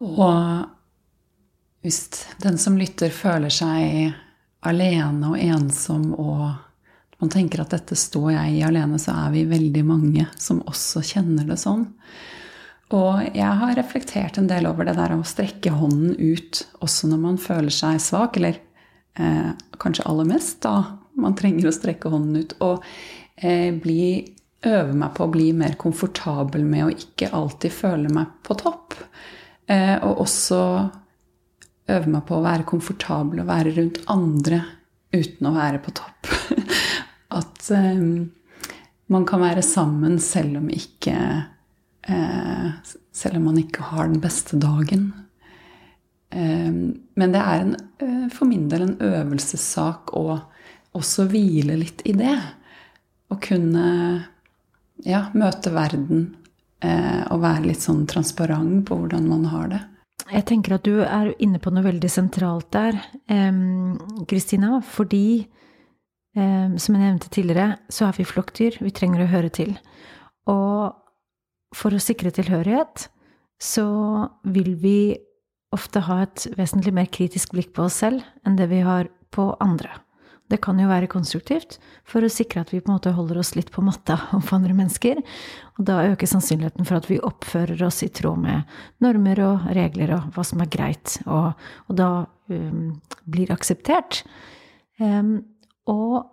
Og 0.03 1.83
hvis 1.83 1.99
den 2.43 2.59
som 2.59 2.77
lytter, 2.79 3.11
føler 3.11 3.51
seg 3.51 4.13
alene 4.63 5.33
og 5.33 5.39
ensom, 5.39 6.13
og 6.15 7.23
man 7.23 7.31
tenker 7.31 7.63
at 7.63 7.73
dette 7.75 7.95
står 7.99 8.33
jeg 8.35 8.57
i 8.57 8.63
alene, 8.67 8.99
så 8.99 9.15
er 9.25 9.33
vi 9.35 9.45
veldig 9.47 9.83
mange 9.87 10.27
som 10.39 10.61
også 10.67 11.03
kjenner 11.13 11.47
det 11.47 11.59
sånn. 11.61 11.85
Og 12.93 13.23
jeg 13.33 13.59
har 13.59 13.77
reflektert 13.77 14.37
en 14.37 14.49
del 14.49 14.67
over 14.69 14.85
det 14.87 14.97
der 14.99 15.15
å 15.15 15.23
strekke 15.25 15.73
hånden 15.73 16.13
ut 16.19 16.61
også 16.83 17.09
når 17.09 17.21
man 17.23 17.39
føler 17.41 17.73
seg 17.73 18.01
svak, 18.03 18.37
eller 18.37 18.59
eh, 19.17 19.51
kanskje 19.81 20.05
aller 20.09 20.29
mest 20.29 20.61
da 20.65 20.75
man 21.19 21.35
trenger 21.37 21.69
å 21.69 21.73
strekke 21.73 22.11
hånden 22.13 22.43
ut. 22.43 22.55
Og 22.65 22.83
eh, 23.41 23.73
bli, 23.73 24.03
øve 24.67 24.93
meg 24.93 25.15
på 25.17 25.25
å 25.25 25.33
bli 25.33 25.49
mer 25.57 25.77
komfortabel 25.79 26.67
med 26.67 26.85
å 26.85 26.93
ikke 26.93 27.31
alltid 27.33 27.73
føle 27.75 28.13
meg 28.13 28.37
på 28.45 28.59
topp. 28.61 28.99
Eh, 29.67 29.95
og 30.03 30.23
også 30.25 30.59
øve 31.93 32.09
meg 32.09 32.23
på 32.27 32.37
å 32.37 32.43
være 32.43 32.67
komfortabel 32.67 33.43
og 33.43 33.49
være 33.49 33.75
rundt 33.77 34.01
andre 34.11 34.61
uten 35.13 35.49
å 35.49 35.55
være 35.55 35.81
på 35.83 35.93
topp. 35.95 36.31
At 37.39 37.69
um, 37.73 38.31
man 39.13 39.25
kan 39.27 39.43
være 39.43 39.63
sammen 39.65 40.19
selv 40.21 40.61
om 40.61 40.69
ikke 40.73 41.17
Eh, 42.07 42.71
selv 43.11 43.37
om 43.37 43.43
man 43.43 43.59
ikke 43.61 43.85
har 43.93 44.09
den 44.09 44.19
beste 44.23 44.59
dagen. 44.59 45.11
Eh, 46.29 46.71
men 46.71 47.35
det 47.35 47.39
er 47.39 47.61
en, 47.61 47.75
eh, 47.99 48.27
for 48.29 48.45
min 48.45 48.67
del 48.69 48.81
en 48.81 48.97
øvelsessak 48.99 50.11
å 50.13 50.41
også 50.93 51.27
hvile 51.31 51.77
litt 51.79 52.01
i 52.05 52.13
det. 52.13 52.35
Å 53.31 53.39
kunne 53.39 54.27
ja, 55.03 55.29
møte 55.33 55.71
verden 55.73 56.35
og 56.83 57.41
være 57.43 57.69
litt 57.69 57.83
sånn 57.83 58.03
transparent 58.09 58.83
på 58.87 58.97
hvordan 58.99 59.27
man 59.29 59.45
har 59.51 59.69
det. 59.71 59.81
Jeg 60.33 60.45
tenker 60.49 60.77
at 60.77 60.85
du 60.87 61.01
er 61.03 61.33
inne 61.43 61.59
på 61.61 61.71
noe 61.73 61.83
veldig 61.85 62.09
sentralt 62.11 62.69
der, 62.75 62.97
Kristina. 64.29 64.79
fordi, 64.81 65.47
som 66.35 66.95
jeg 66.95 67.01
nevnte 67.01 67.31
tidligere, 67.33 67.77
så 67.91 68.07
er 68.07 68.17
vi 68.17 68.27
flokkdyr. 68.27 68.79
Vi 68.81 68.93
trenger 68.95 69.25
å 69.25 69.31
høre 69.33 69.51
til. 69.53 69.75
Og 70.49 70.93
for 71.75 71.95
å 71.95 72.01
sikre 72.01 72.33
tilhørighet 72.33 73.07
så 73.63 73.87
vil 74.43 74.73
vi 74.79 74.97
ofte 75.73 76.03
ha 76.07 76.21
et 76.25 76.47
vesentlig 76.57 76.93
mer 76.95 77.09
kritisk 77.11 77.55
blikk 77.55 77.73
på 77.75 77.87
oss 77.87 78.01
selv 78.03 78.23
enn 78.45 78.57
det 78.59 78.69
vi 78.71 78.83
har 78.85 79.09
på 79.33 79.53
andre. 79.63 79.89
Det 80.51 80.59
kan 80.61 80.77
jo 80.79 80.89
være 80.89 81.09
konstruktivt 81.09 81.77
for 82.09 82.25
å 82.25 82.31
sikre 82.31 82.61
at 82.61 82.73
vi 82.73 82.81
på 82.83 82.91
en 82.91 82.97
måte 82.97 83.13
holder 83.15 83.39
oss 83.41 83.53
litt 83.55 83.71
på 83.73 83.83
matta 83.85 84.17
overfor 84.35 84.59
andre 84.59 84.75
mennesker. 84.77 85.21
Og 85.79 85.87
da 85.87 86.01
øker 86.11 86.29
sannsynligheten 86.29 86.87
for 86.87 86.99
at 86.99 87.07
vi 87.09 87.21
oppfører 87.23 87.79
oss 87.87 88.03
i 88.05 88.11
tråd 88.13 88.43
med 88.43 88.75
normer 89.03 89.41
og 89.45 89.69
regler 89.77 90.13
og 90.17 90.35
hva 90.35 90.45
som 90.47 90.61
er 90.61 90.71
greit, 90.73 91.17
og, 91.25 91.53
og 91.87 91.97
da 91.97 92.09
um, 92.51 92.91
blir 93.23 93.53
akseptert. 93.55 94.21
Um, 94.99 95.39
og 95.89 96.27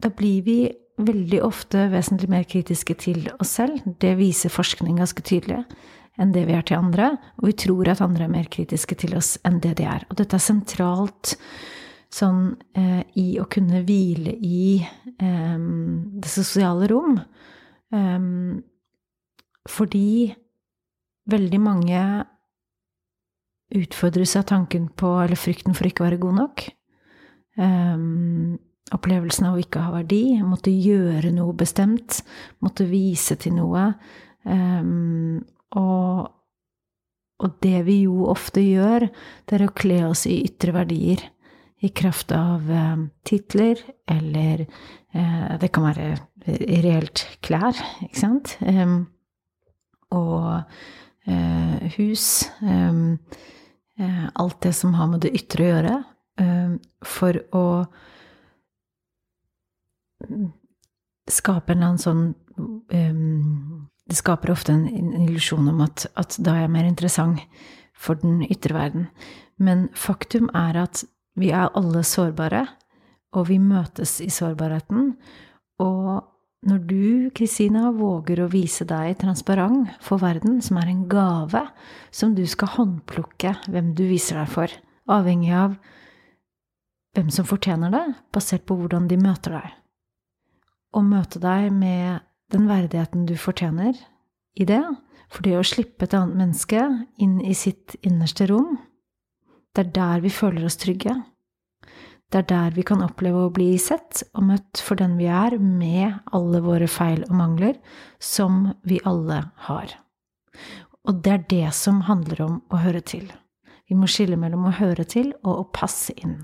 da 0.00 0.12
blir 0.16 0.46
vi 0.46 0.60
veldig 1.00 1.40
ofte 1.44 1.86
vesentlig 1.92 2.28
mer 2.30 2.44
kritiske 2.48 2.96
til 3.00 3.24
oss 3.40 3.56
selv. 3.58 3.82
Det 4.00 4.14
viser 4.20 4.52
forskning 4.52 5.00
ganske 5.00 5.24
tydelig 5.24 5.62
enn 6.20 6.32
det 6.34 6.44
vi 6.48 6.56
er 6.56 6.64
til 6.68 6.80
andre. 6.80 7.14
Og 7.40 7.50
vi 7.50 7.56
tror 7.64 7.88
at 7.90 8.02
andre 8.04 8.26
er 8.26 8.32
mer 8.32 8.48
kritiske 8.52 8.96
til 9.00 9.16
oss 9.18 9.36
enn 9.46 9.60
det 9.64 9.76
de 9.80 9.86
er. 9.88 10.04
Og 10.10 10.18
dette 10.20 10.36
er 10.36 10.44
sentralt 10.44 11.36
sånn 12.10 12.56
eh, 12.74 13.02
i 13.20 13.26
å 13.38 13.46
kunne 13.50 13.84
hvile 13.86 14.34
i 14.34 14.80
eh, 14.80 15.58
det 16.20 16.30
sosiale 16.30 16.90
rom. 16.90 17.20
Eh, 17.94 18.28
fordi 19.70 20.10
veldig 21.30 21.60
mange 21.62 22.02
utfordres 23.70 24.36
av 24.36 24.48
tanken 24.50 24.88
på, 24.88 25.12
eller 25.22 25.38
frykten 25.38 25.76
for 25.76 25.86
ikke 25.86 26.04
å 26.04 26.08
være 26.08 26.20
god 26.22 26.38
nok. 26.40 26.66
Um, 27.60 28.58
opplevelsen 28.94 29.46
av 29.46 29.56
å 29.56 29.62
ikke 29.62 29.84
ha 29.84 29.94
verdi, 29.94 30.40
måtte 30.42 30.72
gjøre 30.72 31.32
noe 31.34 31.54
bestemt, 31.58 32.22
måtte 32.64 32.86
vise 32.90 33.36
til 33.40 33.56
noe. 33.58 33.92
Um, 34.42 35.42
og, 35.78 36.30
og, 37.38 37.58
det 37.62 37.84
vi 37.86 38.00
jo 38.06 38.26
ofte 38.32 38.64
gjør, 38.64 39.06
det 39.46 39.58
er 39.58 39.66
å 39.68 39.74
kle 39.76 40.02
oss 40.08 40.26
i 40.30 40.40
ytre 40.48 40.74
verdier. 40.74 41.22
I 41.80 41.88
kraft 41.96 42.32
av 42.32 42.66
um, 42.68 43.06
titler, 43.24 43.80
eller 44.08 44.66
uh, 45.14 45.56
det 45.60 45.70
kan 45.72 45.86
være 45.88 46.08
reelt 46.46 47.24
klær, 47.44 47.76
ikke 48.04 48.20
sant? 48.20 48.56
Um, 48.60 49.06
og 50.12 50.60
uh, 51.30 51.76
hus. 51.96 52.26
Uh, 52.60 53.16
alt 54.40 54.62
det 54.64 54.74
som 54.76 54.94
har 54.96 55.08
med 55.12 55.24
det 55.24 55.34
ytre 55.36 55.64
å 55.64 55.72
gjøre. 55.74 55.98
for 57.04 57.36
å 57.52 57.64
skape 61.28 61.74
en 61.74 61.82
eller 61.82 61.86
annen 61.86 62.00
sånn 62.00 62.22
Det 64.08 64.16
skaper 64.16 64.54
ofte 64.54 64.72
en 64.72 65.26
illusjon 65.26 65.68
om 65.68 65.82
at, 65.84 66.06
at, 66.16 66.38
da 66.40 66.54
er 66.54 66.64
jeg 66.64 66.72
mer 66.72 66.88
interessant 66.88 67.44
for 67.92 68.16
den 68.16 68.40
ytre 68.48 68.72
verden. 68.72 69.04
Men 69.60 69.90
faktum 69.92 70.48
er 70.56 70.80
at 70.80 71.04
vi 71.38 71.52
er 71.54 71.70
alle 71.78 72.02
sårbare, 72.06 72.66
og 73.36 73.46
vi 73.50 73.60
møtes 73.62 74.18
i 74.24 74.30
sårbarheten. 74.32 75.12
Og 75.80 76.26
når 76.66 76.80
du, 76.88 77.30
Kristina, 77.36 77.88
våger 77.94 78.42
å 78.42 78.50
vise 78.52 78.84
deg 78.88 79.20
transparent 79.22 79.94
for 80.04 80.20
verden, 80.20 80.58
som 80.64 80.80
er 80.80 80.90
en 80.90 81.06
gave, 81.08 81.64
som 82.10 82.34
du 82.36 82.42
skal 82.50 82.74
håndplukke 82.76 83.54
hvem 83.70 83.94
du 83.96 84.04
viser 84.10 84.42
deg 84.42 84.50
for, 84.52 84.78
avhengig 85.10 85.54
av 85.56 85.78
hvem 87.16 87.30
som 87.34 87.46
fortjener 87.48 87.94
det, 87.94 88.06
basert 88.34 88.66
på 88.68 88.76
hvordan 88.78 89.08
de 89.10 89.18
møter 89.20 89.56
deg 89.58 89.76
å 90.92 91.02
møte 91.04 91.40
deg 91.42 91.70
med 91.74 92.24
den 92.50 92.66
verdigheten 92.70 93.26
du 93.28 93.36
fortjener 93.38 93.94
i 94.58 94.66
det. 94.66 94.82
For 95.30 95.46
det 95.46 95.56
å 95.58 95.66
slippe 95.66 96.08
et 96.08 96.14
annet 96.18 96.38
menneske 96.40 96.82
inn 97.22 97.38
i 97.44 97.54
sitt 97.54 97.94
innerste 98.02 98.48
rom, 98.50 98.78
det 99.76 99.86
er 99.86 99.92
der 99.94 100.22
vi 100.24 100.32
føler 100.34 100.66
oss 100.66 100.78
trygge. 100.80 101.14
Det 102.30 102.44
er 102.44 102.46
der 102.46 102.76
vi 102.76 102.84
kan 102.86 103.02
oppleve 103.02 103.46
å 103.46 103.54
bli 103.54 103.72
sett 103.82 104.22
og 104.38 104.46
møtt 104.52 104.82
for 104.82 104.98
den 104.98 105.16
vi 105.18 105.26
er, 105.26 105.56
med 105.58 106.20
alle 106.34 106.60
våre 106.62 106.86
feil 106.90 107.24
og 107.26 107.34
mangler, 107.38 107.78
som 108.22 108.68
vi 108.86 109.00
alle 109.04 109.42
har. 109.66 109.96
Og 111.08 111.22
det 111.24 111.32
er 111.32 111.46
det 111.50 111.74
som 111.74 112.04
handler 112.06 112.44
om 112.46 112.60
å 112.70 112.82
høre 112.84 113.02
til. 113.02 113.26
Vi 113.90 113.98
må 113.98 114.06
skille 114.06 114.38
mellom 114.38 114.68
å 114.68 114.76
høre 114.78 115.02
til 115.08 115.32
og 115.42 115.52
å 115.56 115.68
passe 115.74 116.14
inn. 116.22 116.38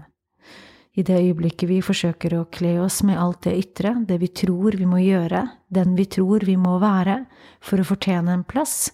I 0.97 1.05
det 1.05 1.19
øyeblikket 1.21 1.69
vi 1.69 1.83
forsøker 1.85 2.35
å 2.35 2.47
kle 2.51 2.79
oss 2.81 3.03
med 3.05 3.21
alt 3.21 3.45
det 3.45 3.53
ytre, 3.61 3.93
det 4.09 4.17
vi 4.23 4.31
tror 4.33 4.79
vi 4.81 4.89
må 4.89 4.99
gjøre, 5.05 5.43
den 5.69 5.93
vi 5.95 6.07
tror 6.09 6.47
vi 6.49 6.57
må 6.57 6.79
være 6.83 7.21
for 7.61 7.79
å 7.83 7.87
fortjene 7.87 8.33
en 8.33 8.47
plass, 8.49 8.89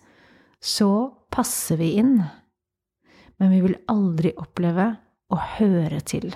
så 0.58 0.90
passer 1.32 1.78
vi 1.78 1.92
inn. 2.02 2.16
Men 3.42 3.50
vi 3.50 3.60
vil 3.64 3.78
aldri 3.90 4.30
oppleve 4.38 4.84
å 5.34 5.38
høre 5.56 5.98
til. 6.06 6.28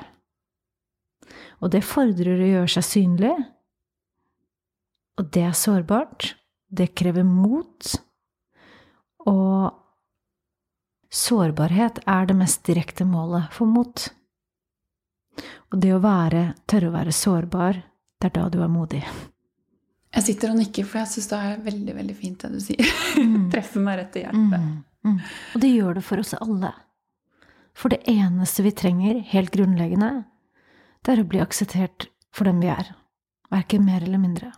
Og 1.62 1.71
det 1.71 1.85
fordrer 1.87 2.40
å 2.42 2.49
gjøre 2.51 2.73
seg 2.75 2.87
synlig, 2.87 3.35
og 5.16 5.31
det 5.33 5.45
er 5.49 5.55
sårbart. 5.57 6.35
Det 6.66 6.90
krever 6.99 7.25
mot. 7.25 7.92
Og 9.31 9.71
sårbarhet 11.14 12.03
er 12.11 12.27
det 12.29 12.37
mest 12.37 12.66
direkte 12.66 13.07
målet 13.09 13.49
for 13.55 13.71
mot. 13.71 14.09
Og 15.73 15.79
det 15.81 15.95
å 15.95 16.03
være, 16.03 16.51
tørre 16.69 16.90
å 16.90 16.97
være 16.97 17.14
sårbar, 17.14 17.81
det 18.21 18.29
er 18.29 18.35
da 18.35 18.49
du 18.53 18.61
er 18.64 18.73
modig. 18.73 19.03
Jeg 20.16 20.25
sitter 20.31 20.53
og 20.53 20.61
nikker, 20.61 20.87
for 20.88 21.03
jeg 21.03 21.12
syns 21.12 21.31
det 21.31 21.38
er 21.45 21.64
veldig 21.64 21.95
veldig 21.97 22.16
fint 22.16 22.45
det 22.45 22.53
du 22.55 22.61
sier. 22.64 22.92
Mm. 23.21 23.49
Treffer 23.55 23.85
meg 23.85 24.01
rett 24.01 24.19
i 24.19 24.25
hjertet. 24.25 24.66
Mm. 24.66 24.77
Mm. 25.07 25.19
Og 25.55 25.62
det 25.62 25.73
gjør 25.73 25.99
det 25.99 26.05
for 26.07 26.23
oss 26.23 26.35
alle. 26.38 26.73
For 27.77 27.93
det 27.93 28.07
eneste 28.09 28.65
vi 28.65 28.73
trenger, 28.73 29.21
helt 29.21 29.53
grunnleggende, 29.53 30.25
det 31.05 31.12
er 31.12 31.21
å 31.21 31.29
bli 31.29 31.43
akseptert 31.45 32.09
for 32.33 32.49
den 32.49 32.62
vi 32.65 32.71
er. 32.73 32.95
Verken 33.53 33.85
mer 33.85 34.01
eller 34.01 34.23
mindre. 34.23 34.55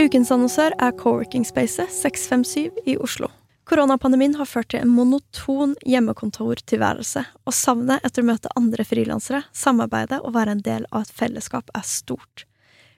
Ukens 0.00 0.32
annonsør 0.32 0.74
er 0.82 0.96
Coworking 0.96 1.44
Space 1.46 1.84
657 1.92 2.88
i 2.88 2.96
Oslo. 2.96 3.28
Koronapandemien 3.68 4.34
har 4.36 4.48
ført 4.48 4.72
til 4.72 4.82
en 4.84 4.90
monoton 4.92 5.76
hjemmekontortilværelse, 5.88 7.22
og 7.44 7.56
savnet 7.56 8.04
etter 8.04 8.24
å 8.24 8.28
møte 8.32 8.52
andre 8.58 8.84
frilansere, 8.84 9.44
samarbeide 9.56 10.18
og 10.24 10.34
være 10.34 10.56
en 10.56 10.64
del 10.64 10.88
av 10.90 11.06
et 11.06 11.14
fellesskap 11.20 11.72
er 11.76 11.86
stort. 11.88 12.44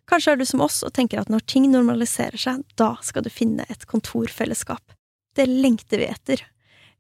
Kanskje 0.07 0.35
er 0.35 0.39
du 0.39 0.47
som 0.47 0.63
oss 0.63 0.83
og 0.87 0.93
tenker 0.95 1.21
at 1.21 1.31
når 1.33 1.43
ting 1.51 1.67
normaliserer 1.73 2.39
seg, 2.39 2.63
da 2.79 2.95
skal 3.03 3.27
du 3.27 3.31
finne 3.33 3.67
et 3.73 3.89
kontorfellesskap. 3.91 4.95
Det 5.37 5.49
lengter 5.51 6.01
vi 6.01 6.09
etter. 6.09 6.45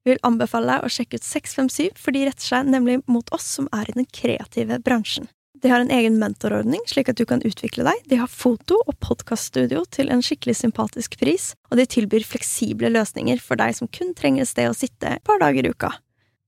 Vi 0.05 0.13
vil 0.13 0.23
anbefale 0.27 0.75
deg 0.75 0.87
å 0.87 0.91
sjekke 0.93 1.19
ut 1.19 1.27
657, 1.27 1.95
for 1.99 2.15
de 2.15 2.27
retter 2.27 2.47
seg 2.47 2.69
nemlig 2.71 3.01
mot 3.11 3.31
oss 3.35 3.47
som 3.57 3.71
er 3.75 3.89
i 3.91 3.97
den 3.97 4.07
kreative 4.11 4.79
bransjen. 4.83 5.31
De 5.63 5.71
har 5.73 5.81
en 5.81 5.91
egen 5.91 6.19
mentorordning, 6.21 6.83
slik 6.87 7.09
at 7.09 7.17
du 7.17 7.25
kan 7.27 7.41
utvikle 7.47 7.87
deg. 7.87 8.03
De 8.11 8.19
har 8.21 8.29
foto- 8.31 8.83
og 8.85 8.99
podkaststudio 9.01 9.87
til 9.91 10.13
en 10.13 10.23
skikkelig 10.23 10.59
sympatisk 10.59 11.17
pris, 11.19 11.55
og 11.71 11.81
de 11.81 11.87
tilbyr 11.89 12.27
fleksible 12.29 12.91
løsninger 12.93 13.41
for 13.43 13.59
deg 13.59 13.79
som 13.79 13.89
kun 13.89 14.13
trenger 14.19 14.45
et 14.45 14.53
sted 14.53 14.69
å 14.69 14.77
sitte 14.77 15.17
et 15.17 15.25
par 15.27 15.41
dager 15.41 15.67
i 15.67 15.73
uka. 15.73 15.95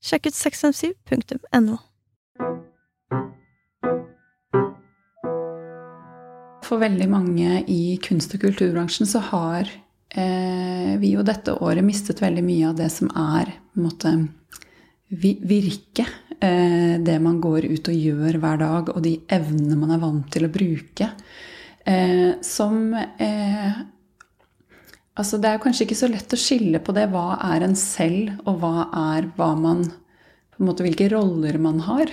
Sjekk 0.04 0.28
ut 0.28 0.38
657.no. 0.38 1.80
For 6.68 6.80
veldig 6.82 7.08
mange 7.08 7.62
i 7.72 7.96
kunst- 8.04 8.34
og 8.36 8.42
kulturbransjen 8.44 9.08
så 9.08 9.22
har 9.30 9.68
eh, 10.12 10.94
vi 11.00 11.14
jo 11.14 11.24
dette 11.24 11.56
året 11.64 11.86
mistet 11.86 12.20
veldig 12.20 12.44
mye 12.44 12.68
av 12.68 12.76
det 12.76 12.90
som 12.92 13.08
er 13.16 13.54
på 13.72 13.88
en 14.10 14.26
virke. 15.08 16.04
Eh, 16.40 17.00
det 17.00 17.16
man 17.24 17.40
går 17.40 17.70
ut 17.72 17.88
og 17.88 17.96
gjør 17.96 18.40
hver 18.42 18.58
dag, 18.60 18.90
og 18.92 19.00
de 19.02 19.16
evnene 19.32 19.78
man 19.80 19.94
er 19.96 20.02
vant 20.02 20.28
til 20.32 20.44
å 20.44 20.52
bruke. 20.52 21.12
Eh, 21.84 22.34
som 22.44 22.92
eh, 22.94 23.86
Altså, 25.18 25.34
det 25.42 25.48
er 25.50 25.58
kanskje 25.58 25.82
ikke 25.82 25.96
så 25.98 26.06
lett 26.06 26.30
å 26.30 26.38
skille 26.38 26.78
på 26.78 26.92
det. 26.94 27.08
Hva 27.10 27.40
er 27.48 27.64
en 27.66 27.72
selv, 27.74 28.36
og 28.46 28.60
hva 28.60 28.84
er 29.16 29.24
hva 29.34 29.48
man 29.58 29.80
på 29.88 30.60
en 30.60 30.68
måte, 30.68 30.84
Hvilke 30.86 31.08
roller 31.10 31.58
man 31.58 31.80
har. 31.82 32.12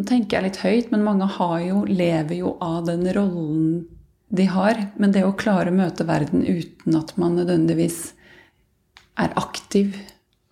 Nå 0.00 0.06
tenker 0.08 0.38
jeg 0.38 0.46
litt 0.46 0.58
høyt, 0.64 0.86
men 0.94 1.02
mange 1.04 1.26
jo, 1.60 1.82
lever 1.84 2.38
jo 2.38 2.54
av 2.64 2.86
den 2.86 3.02
rollen 3.12 3.82
de 4.32 4.46
har. 4.48 4.78
Men 4.96 5.12
det 5.12 5.26
å 5.28 5.34
klare 5.36 5.68
å 5.68 5.76
møte 5.76 6.06
verden 6.08 6.40
uten 6.46 6.96
at 6.96 7.12
man 7.20 7.36
nødvendigvis 7.36 8.14
er 9.20 9.34
aktiv 9.36 9.98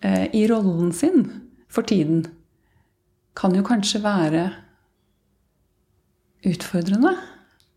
eh, 0.05 0.29
i 0.37 0.43
rollen 0.51 0.91
sin 0.93 1.25
for 1.65 1.81
tiden, 1.81 2.27
kan 3.33 3.57
jo 3.57 3.65
kanskje 3.65 4.03
være 4.05 4.43
utfordrende. 6.45 7.15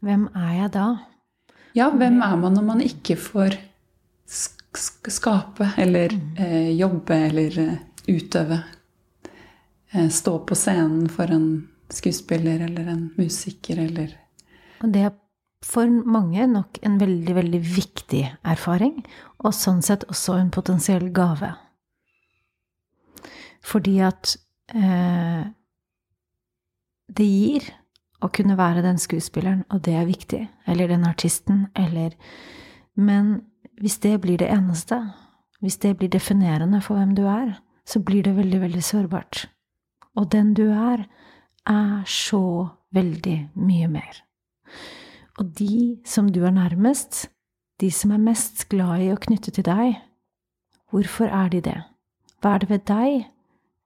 Hvem 0.04 0.28
er 0.36 0.52
jeg 0.58 0.74
da? 0.76 0.86
Ja, 1.72 1.88
hvem 1.88 2.20
er 2.20 2.36
man 2.36 2.52
når 2.52 2.68
man 2.68 2.84
ikke 2.84 3.16
får 3.16 3.56
skape 5.08 5.72
eller 5.80 6.12
mm. 6.12 6.30
eh, 6.36 6.70
jobbe 6.76 7.16
eller 7.30 7.60
eh, 7.64 7.76
utøve? 8.12 8.60
Eh, 9.92 10.08
stå 10.08 10.38
på 10.48 10.56
scenen 10.56 11.08
for 11.12 11.30
en 11.32 11.68
skuespiller 11.92 12.64
eller 12.64 12.86
en 12.88 13.10
musiker 13.18 13.78
eller 13.78 14.16
Og 14.82 14.92
det 14.92 15.02
er 15.06 15.12
for 15.62 15.86
mange 15.86 16.46
nok 16.50 16.78
en 16.82 16.96
veldig, 16.98 17.34
veldig 17.34 17.60
viktig 17.60 18.22
erfaring, 18.42 19.04
og 19.38 19.54
sånn 19.54 19.82
sett 19.82 20.02
også 20.10 20.34
en 20.40 20.50
potensiell 20.50 21.12
gave. 21.14 21.52
Fordi 23.62 24.00
at 24.02 24.34
eh, 24.74 25.44
det 27.06 27.28
gir 27.28 27.68
å 28.22 28.30
kunne 28.34 28.58
være 28.58 28.82
den 28.82 28.98
skuespilleren, 28.98 29.62
og 29.70 29.84
det 29.86 29.94
er 29.94 30.08
viktig. 30.08 30.42
Eller 30.66 30.88
den 30.88 31.06
artisten, 31.06 31.68
eller 31.76 32.16
Men 32.94 33.46
hvis 33.80 33.98
det 33.98 34.20
blir 34.20 34.38
det 34.38 34.50
eneste, 34.50 34.98
hvis 35.60 35.78
det 35.78 35.96
blir 35.98 36.08
definerende 36.08 36.82
for 36.82 36.98
hvem 36.98 37.14
du 37.14 37.24
er, 37.26 37.62
så 37.86 38.00
blir 38.00 38.22
det 38.22 38.36
veldig, 38.36 38.60
veldig 38.60 38.82
sårbart. 38.82 39.46
Og 40.16 40.32
den 40.32 40.54
du 40.54 40.68
er, 40.70 41.06
er 41.66 42.04
så 42.06 42.68
veldig 42.92 43.50
mye 43.54 43.88
mer. 43.88 44.22
Og 45.40 45.58
de 45.58 46.00
som 46.04 46.28
du 46.32 46.44
er 46.44 46.52
nærmest, 46.54 47.30
de 47.80 47.90
som 47.90 48.10
er 48.10 48.22
mest 48.22 48.68
glad 48.68 49.02
i 49.02 49.12
å 49.12 49.20
knytte 49.20 49.54
til 49.54 49.64
deg, 49.66 49.96
hvorfor 50.92 51.30
er 51.32 51.48
de 51.48 51.62
det? 51.64 51.78
Hva 52.42 52.54
er 52.54 52.64
det 52.64 52.70
ved 52.70 52.84
deg 52.90 53.24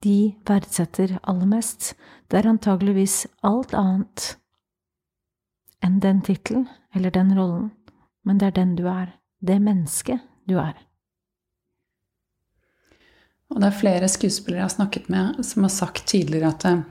de 0.04 0.34
verdsetter 0.46 1.16
aller 1.22 1.48
mest, 1.48 1.94
det 2.28 2.40
er 2.40 2.50
antageligvis 2.50 3.24
alt 3.46 3.74
annet 3.74 4.36
enn 5.84 6.00
den 6.02 6.20
tittelen 6.24 6.66
eller 6.94 7.14
den 7.14 7.32
rollen, 7.38 7.70
men 8.24 8.38
det 8.40 8.50
er 8.50 8.58
den 8.58 8.74
du 8.76 8.86
er, 8.90 9.16
det 9.40 9.60
mennesket 9.62 10.20
du 10.48 10.58
er. 10.58 10.74
Og 13.52 13.62
det 13.62 13.68
er 13.68 13.78
flere 13.78 14.10
skuespillere 14.10 14.64
jeg 14.64 14.68
har 14.68 14.74
snakket 14.74 15.08
med, 15.12 15.40
som 15.46 15.66
har 15.66 15.74
sagt 15.74 16.06
tidligere 16.10 16.50
at 16.50 16.66
eh, 16.68 16.82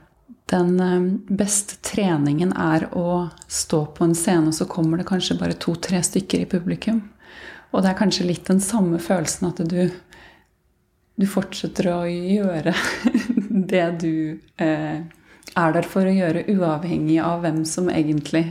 den 0.52 0.72
eh, 0.80 1.10
beste 1.42 1.80
treningen 1.84 2.54
er 2.56 2.88
å 2.96 3.28
stå 3.48 3.82
på 3.96 4.06
en 4.06 4.16
scene, 4.16 4.48
og 4.48 4.56
så 4.56 4.68
kommer 4.70 5.00
det 5.00 5.08
kanskje 5.10 5.38
bare 5.40 5.58
to-tre 5.60 6.00
stykker 6.04 6.46
i 6.46 6.50
publikum. 6.50 7.02
Og 7.74 7.82
det 7.82 7.92
er 7.92 7.98
kanskje 7.98 8.28
litt 8.28 8.48
den 8.48 8.62
samme 8.62 9.00
følelsen 9.02 9.50
at 9.50 9.64
du 9.68 9.80
du 11.16 11.24
fortsetter 11.28 11.88
å 11.92 12.00
gjøre 12.08 12.74
det 13.72 13.86
du 14.02 14.12
eh, 14.60 14.98
er 15.56 15.72
der 15.72 15.88
for 15.88 16.04
å 16.04 16.12
gjøre, 16.12 16.44
uavhengig 16.52 17.18
av 17.24 17.40
hvem 17.44 17.62
som 17.68 17.88
egentlig 17.92 18.44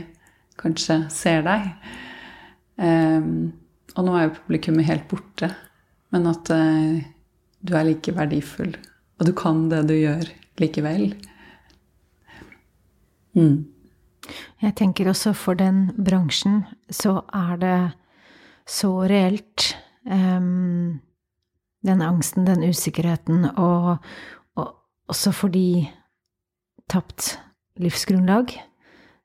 kanskje 0.58 1.04
ser 1.14 1.46
deg. 1.46 1.68
Eh, 2.82 3.28
og 3.96 4.08
nå 4.08 4.16
er 4.16 4.26
jo 4.26 4.34
publikummet 4.40 4.88
helt 4.90 5.06
borte, 5.08 5.52
men 6.12 6.26
at 6.28 6.50
uh, 6.52 6.98
du 7.66 7.74
er 7.76 7.86
like 7.88 8.14
verdifull, 8.16 8.74
og 9.18 9.28
du 9.28 9.32
kan 9.36 9.66
det 9.72 9.84
du 9.90 9.94
gjør, 9.96 10.28
likevel. 10.60 11.10
Mm. 13.36 13.66
Jeg 14.62 14.74
tenker 14.78 15.10
også 15.10 15.34
for 15.36 15.58
den 15.58 15.90
bransjen 15.98 16.64
så 16.90 17.20
er 17.34 17.58
det 17.60 17.80
så 18.66 18.90
reelt 19.06 19.68
um, 20.08 20.98
den 21.86 22.02
angsten, 22.02 22.46
den 22.48 22.64
usikkerheten, 22.66 23.44
og, 23.54 23.98
og 24.58 24.72
også 25.12 25.32
fordi 25.36 25.86
tapt 26.90 27.36
livsgrunnlag. 27.78 28.56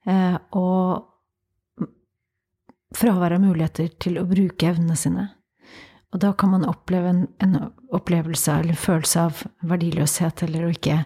Eh, 0.09 0.37
og 0.57 1.87
fravær 2.97 3.37
av 3.37 3.43
muligheter 3.43 3.91
til 4.01 4.17
å 4.21 4.27
bruke 4.29 4.71
evnene 4.71 4.97
sine. 4.99 5.27
Og 6.11 6.19
da 6.19 6.33
kan 6.35 6.51
man 6.51 6.67
oppleve 6.67 7.07
en, 7.07 7.21
en, 7.39 7.55
opplevelse 7.95 8.51
eller 8.51 8.75
en 8.75 8.79
følelse 8.79 9.19
av 9.19 9.43
verdiløshet 9.67 10.43
eller 10.45 10.69
ikke, 10.71 10.97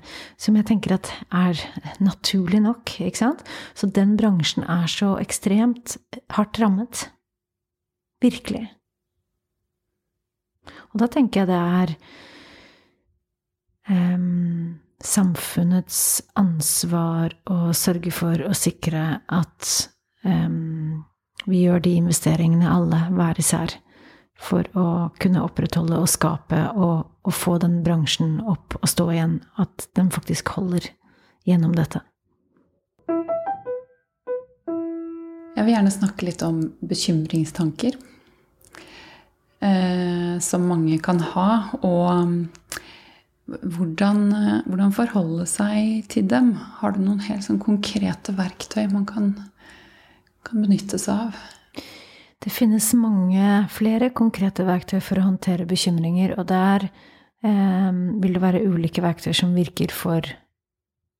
som 0.41 0.57
jeg 0.57 0.67
tenker 0.69 0.95
at 0.97 1.11
er 1.33 1.61
naturlig 2.01 2.61
nok, 2.65 2.95
ikke 3.01 3.21
sant? 3.21 3.43
Så 3.77 3.89
den 3.93 4.15
bransjen 4.17 4.65
er 4.69 4.89
så 4.89 5.15
ekstremt 5.21 5.97
hardt 6.33 6.61
rammet. 6.61 7.07
Virkelig. 8.21 8.63
Og 10.93 11.01
da 11.01 11.09
tenker 11.11 11.43
jeg 11.43 11.51
det 11.51 11.61
er 11.61 11.95
um, 13.93 14.77
samfunnets 15.05 15.99
ansvar 16.39 17.35
å 17.45 17.69
sørge 17.77 18.13
for 18.15 18.41
å 18.41 18.53
sikre 18.57 19.19
at 19.29 19.73
um, 20.25 21.03
vi 21.45 21.65
gjør 21.67 21.83
de 21.85 21.97
investeringene 21.99 22.71
alle 22.73 23.05
hver 23.13 23.41
især 23.41 23.77
for 24.35 24.67
å 24.75 24.85
kunne 25.21 25.43
opprettholde 25.45 25.97
og 26.01 26.09
skape 26.11 26.59
og, 26.75 27.05
og, 27.23 27.33
få 27.33 27.57
den 27.63 27.79
bransjen 27.85 28.41
opp 28.43 28.77
og 28.81 28.89
stå 28.91 29.07
igjen. 29.13 29.39
At 29.61 29.87
den 29.97 30.11
faktisk 30.13 30.51
holder 30.57 30.89
gjennom 31.47 31.75
dette. 31.77 32.03
Jeg 35.55 35.63
vil 35.63 35.71
gjerne 35.71 35.93
snakke 35.93 36.27
litt 36.27 36.43
om 36.43 36.59
bekymringstanker 36.83 37.95
eh, 39.63 40.35
som 40.43 40.67
mange 40.67 40.99
kan 41.03 41.21
ha. 41.31 41.49
Og 41.79 42.27
mm, 42.27 42.41
hvordan, 43.47 44.21
hvordan, 44.67 44.95
forholde 44.97 45.47
seg 45.49 46.09
til 46.11 46.27
dem. 46.29 46.53
Har 46.81 46.93
du 46.93 46.99
noen 47.05 47.23
helt 47.29 47.47
sånn 47.47 47.61
konkrete 47.63 48.35
verktøy 48.35 48.83
man 48.91 49.07
kan, 49.07 49.31
kan 50.43 50.65
benytte 50.65 50.99
seg 51.01 51.29
av? 51.29 51.45
Det 52.45 52.53
finnes 52.53 52.91
mange 52.93 53.65
flere 53.73 54.11
konkrete 54.13 54.67
verktøy 54.67 54.99
for 55.01 55.17
å 55.17 55.25
håndtere 55.31 55.65
bekymringer, 55.65 56.35
og 56.37 56.45
der 56.51 56.85
eh, 57.41 57.89
vil 58.21 58.37
det 58.37 58.43
være 58.43 58.61
ulike 58.69 59.01
verktøy 59.01 59.33
som 59.33 59.55
virker 59.57 59.89
for, 59.89 60.29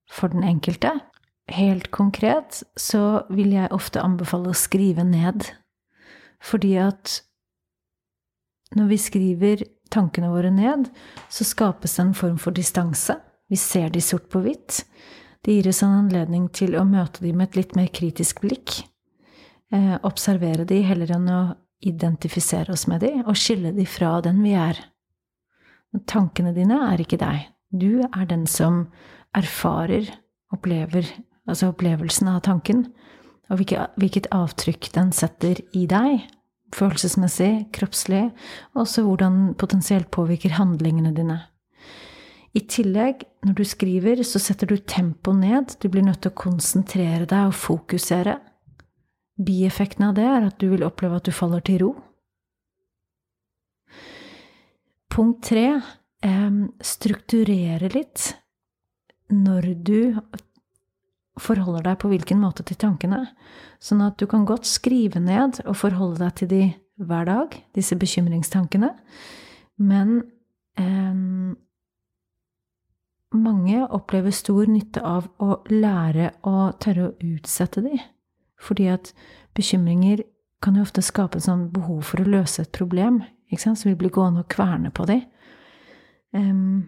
for 0.06 0.30
den 0.30 0.46
enkelte. 0.46 0.94
Helt 1.50 1.90
konkret 1.90 2.62
så 2.78 3.26
vil 3.34 3.56
jeg 3.58 3.74
ofte 3.74 4.06
anbefale 4.06 4.54
å 4.54 4.58
skrive 4.58 5.06
ned, 5.06 5.50
fordi 6.46 6.76
at 6.84 7.20
når 8.78 8.94
vi 8.94 9.02
skriver 9.02 9.68
tankene 9.94 10.30
våre 10.30 10.54
ned, 10.54 10.92
så 11.30 11.46
skapes 11.48 11.98
det 11.98 12.06
en 12.06 12.18
form 12.18 12.38
for 12.42 12.54
distanse. 12.54 13.18
Vi 13.50 13.58
ser 13.58 13.90
de 13.94 14.02
sort 14.02 14.30
på 14.30 14.46
hvitt. 14.46 14.84
Det 15.46 15.58
gir 15.58 15.74
oss 15.74 15.82
en 15.86 16.04
anledning 16.06 16.52
til 16.54 16.78
å 16.78 16.86
møte 16.86 17.26
de 17.26 17.34
med 17.34 17.50
et 17.50 17.64
litt 17.64 17.78
mer 17.78 17.90
kritisk 17.94 18.46
blikk. 18.46 18.84
Eh, 19.74 19.96
observere 20.06 20.66
de 20.68 20.82
heller 20.86 21.16
enn 21.16 21.30
å 21.32 21.40
identifisere 21.86 22.74
oss 22.74 22.86
med 22.90 23.02
de, 23.02 23.12
og 23.26 23.38
skille 23.40 23.74
de 23.76 23.86
fra 23.90 24.20
den 24.26 24.44
vi 24.46 24.54
er. 24.58 24.78
Tankene 26.10 26.54
dine 26.56 26.78
er 26.92 27.02
ikke 27.02 27.20
deg. 27.22 27.48
Du 27.72 28.04
er 28.06 28.28
den 28.30 28.46
som 28.50 28.86
erfarer, 29.36 30.08
opplever, 30.54 31.08
altså 31.48 31.72
opplevelsen 31.72 32.30
av 32.32 32.44
tanken, 32.48 32.86
og 33.50 33.62
hvilket 33.62 34.30
avtrykk 34.34 34.90
den 34.96 35.12
setter 35.16 35.60
i 35.78 35.86
deg, 35.90 36.26
følelsesmessig, 36.76 37.68
kroppslig, 37.76 38.30
og 38.74 38.86
også 38.86 39.06
hvordan 39.06 39.54
potensielt 39.60 40.10
påvirker 40.14 40.58
handlingene 40.58 41.14
dine. 41.16 41.40
I 42.56 42.64
tillegg, 42.72 43.26
når 43.46 43.58
du 43.58 43.66
skriver, 43.68 44.22
så 44.24 44.40
setter 44.40 44.70
du 44.72 44.78
tempoet 44.80 45.42
ned, 45.42 45.76
du 45.82 45.90
blir 45.92 46.06
nødt 46.06 46.22
til 46.24 46.32
å 46.32 46.40
konsentrere 46.40 47.28
deg 47.28 47.50
og 47.52 47.58
fokusere. 47.60 48.38
Bieffekten 49.36 50.08
av 50.08 50.16
det 50.16 50.26
er 50.30 50.48
at 50.48 50.60
du 50.62 50.70
vil 50.72 50.86
oppleve 50.88 51.20
at 51.20 51.28
du 51.28 51.34
faller 51.36 51.64
til 51.66 51.82
ro. 51.84 51.92
Punkt 55.12 55.44
tre 55.48 55.68
eh, 55.76 56.58
strukturere 56.84 57.92
litt 57.92 58.32
når 59.32 59.74
du 59.88 60.00
forholder 61.42 61.84
deg 61.90 62.00
på 62.00 62.10
hvilken 62.12 62.40
måte 62.40 62.64
til 62.68 62.80
tankene. 62.80 63.26
Sånn 63.84 64.04
at 64.06 64.18
du 64.20 64.28
kan 64.32 64.48
godt 64.48 64.68
skrive 64.70 65.20
ned 65.20 65.62
og 65.66 65.78
forholde 65.80 66.22
deg 66.24 66.36
til 66.40 66.52
de 66.52 66.64
hver 66.96 67.28
dag, 67.28 67.56
disse 67.76 67.98
bekymringstankene. 68.00 68.94
Men 69.84 70.18
eh, 70.80 71.16
mange 73.36 73.86
opplever 73.92 74.36
stor 74.36 74.68
nytte 74.72 75.04
av 75.04 75.28
å 75.44 75.60
lære 75.72 76.32
å 76.48 76.72
tørre 76.80 77.10
å 77.10 77.16
utsette 77.36 77.84
de. 77.84 78.00
Fordi 78.62 78.90
at 78.94 79.12
bekymringer 79.58 80.24
kan 80.64 80.78
jo 80.78 80.86
ofte 80.86 81.04
skape 81.06 81.40
et 81.40 81.46
sånn 81.46 81.68
behov 81.74 82.04
for 82.10 82.22
å 82.22 82.30
løse 82.30 82.64
et 82.64 82.74
problem, 82.76 83.22
ikke 83.52 83.62
sant? 83.62 83.80
så 83.80 83.92
vi 83.92 83.98
blir 84.00 84.14
gående 84.14 84.44
og 84.44 84.52
kverne 84.52 84.92
på 84.96 85.06
de. 85.10 85.20
Um, 86.36 86.88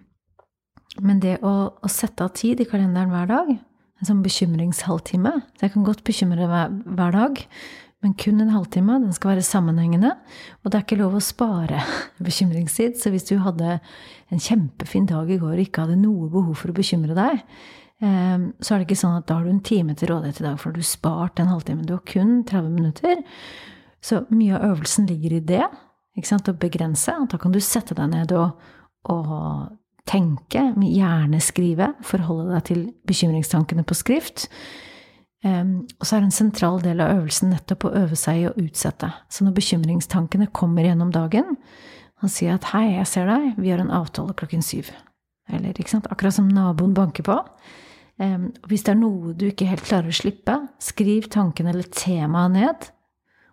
men 1.04 1.20
det 1.22 1.38
å, 1.46 1.54
å, 1.78 1.90
sette 1.92 2.26
av 2.26 2.34
tid 2.38 2.62
i 2.64 2.68
kalenderen 2.68 3.14
hver 3.14 3.28
dag 3.30 3.52
en 3.54 4.08
sånn 4.08 4.24
bekymringshalvtime. 4.26 5.34
Så 5.58 5.68
jeg 5.68 5.74
kan 5.74 5.86
godt 5.86 6.04
bekymre 6.08 6.48
meg 6.50 6.80
hver 6.98 7.14
dag, 7.16 7.42
men 8.06 8.14
kun 8.20 8.42
en 8.44 8.54
halvtime. 8.54 9.00
Den 9.02 9.16
skal 9.16 9.34
være 9.34 9.46
sammenhengende. 9.46 10.14
Og 10.62 10.70
det 10.70 10.80
er 10.80 10.86
ikke 10.86 11.00
lov 11.00 11.18
å 11.18 11.24
spare 11.24 11.82
bekymringstid. 12.28 12.98
Så 13.02 13.12
hvis 13.14 13.26
du 13.30 13.38
hadde 13.42 13.80
en 14.34 14.44
kjempefin 14.44 15.08
dag 15.10 15.30
i 15.34 15.40
går 15.42 15.56
og 15.56 15.66
ikke 15.66 15.86
hadde 15.86 16.00
noe 16.02 16.30
behov 16.34 16.58
for 16.62 16.74
å 16.74 16.78
bekymre 16.78 17.18
deg, 17.18 17.42
så 17.98 18.74
er 18.74 18.78
det 18.78 18.86
ikke 18.86 19.00
sånn 19.00 19.18
at 19.18 19.26
da 19.30 19.40
har 19.40 19.48
du 19.48 19.50
en 19.50 19.64
time 19.66 19.96
til 19.98 20.12
rådighet 20.12 20.42
i 20.42 20.46
dag, 20.46 20.60
for 20.62 20.74
du 20.74 20.84
har 20.84 20.90
spart 20.90 21.40
en 21.42 21.50
halvtime. 21.50 21.86
Du 21.88 21.96
har 21.96 22.04
kun 22.06 22.44
30 22.46 22.70
minutter. 22.76 23.24
Så 24.06 24.22
mye 24.30 24.54
av 24.54 24.68
øvelsen 24.72 25.08
ligger 25.10 25.38
i 25.38 25.46
det. 25.54 25.66
Ikke 26.18 26.30
sant? 26.30 26.50
Å 26.50 26.58
begrense. 26.58 27.14
Da 27.32 27.40
kan 27.42 27.54
du 27.54 27.60
sette 27.64 27.98
deg 27.98 28.12
ned 28.14 28.34
og, 28.38 28.68
og 29.10 29.32
tenke, 30.08 30.70
gjerne 30.78 31.40
skrive, 31.44 31.92
forholde 32.06 32.52
deg 32.54 32.68
til 32.70 32.84
bekymringstankene 33.10 33.86
på 33.88 33.98
skrift. 33.98 34.48
Um, 35.46 35.86
og 36.00 36.08
så 36.08 36.18
er 36.18 36.26
en 36.26 36.34
sentral 36.34 36.80
del 36.82 37.02
av 37.04 37.20
øvelsen 37.20 37.52
nettopp 37.54 37.86
å 37.86 37.94
øve 38.00 38.18
seg 38.18 38.40
i 38.42 38.48
å 38.50 38.56
utsette. 38.58 39.10
Så 39.30 39.46
når 39.46 39.58
bekymringstankene 39.60 40.50
kommer 40.56 40.88
gjennom 40.88 41.12
dagen, 41.14 41.58
han 42.18 42.32
sier 42.34 42.56
at 42.56 42.72
'hei, 42.72 42.98
jeg 42.98 43.08
ser 43.08 43.28
deg, 43.30 43.54
vi 43.58 43.70
har 43.70 43.80
en 43.80 43.94
avtale 43.94 44.34
klokken 44.34 44.66
syv'. 44.66 44.90
Eller 45.50 45.78
ikke 45.78 45.94
sant? 45.94 46.08
akkurat 46.10 46.34
som 46.34 46.48
naboen 46.50 46.94
banker 46.94 47.24
på. 47.24 47.38
Hvis 48.18 48.84
det 48.88 48.94
er 48.96 49.00
noe 49.00 49.36
du 49.38 49.48
ikke 49.52 49.68
helt 49.70 49.86
klarer 49.86 50.10
å 50.10 50.16
slippe, 50.16 50.56
skriv 50.82 51.28
tanken 51.34 51.70
eller 51.70 51.86
temaet 51.94 52.56
ned, 52.56 52.88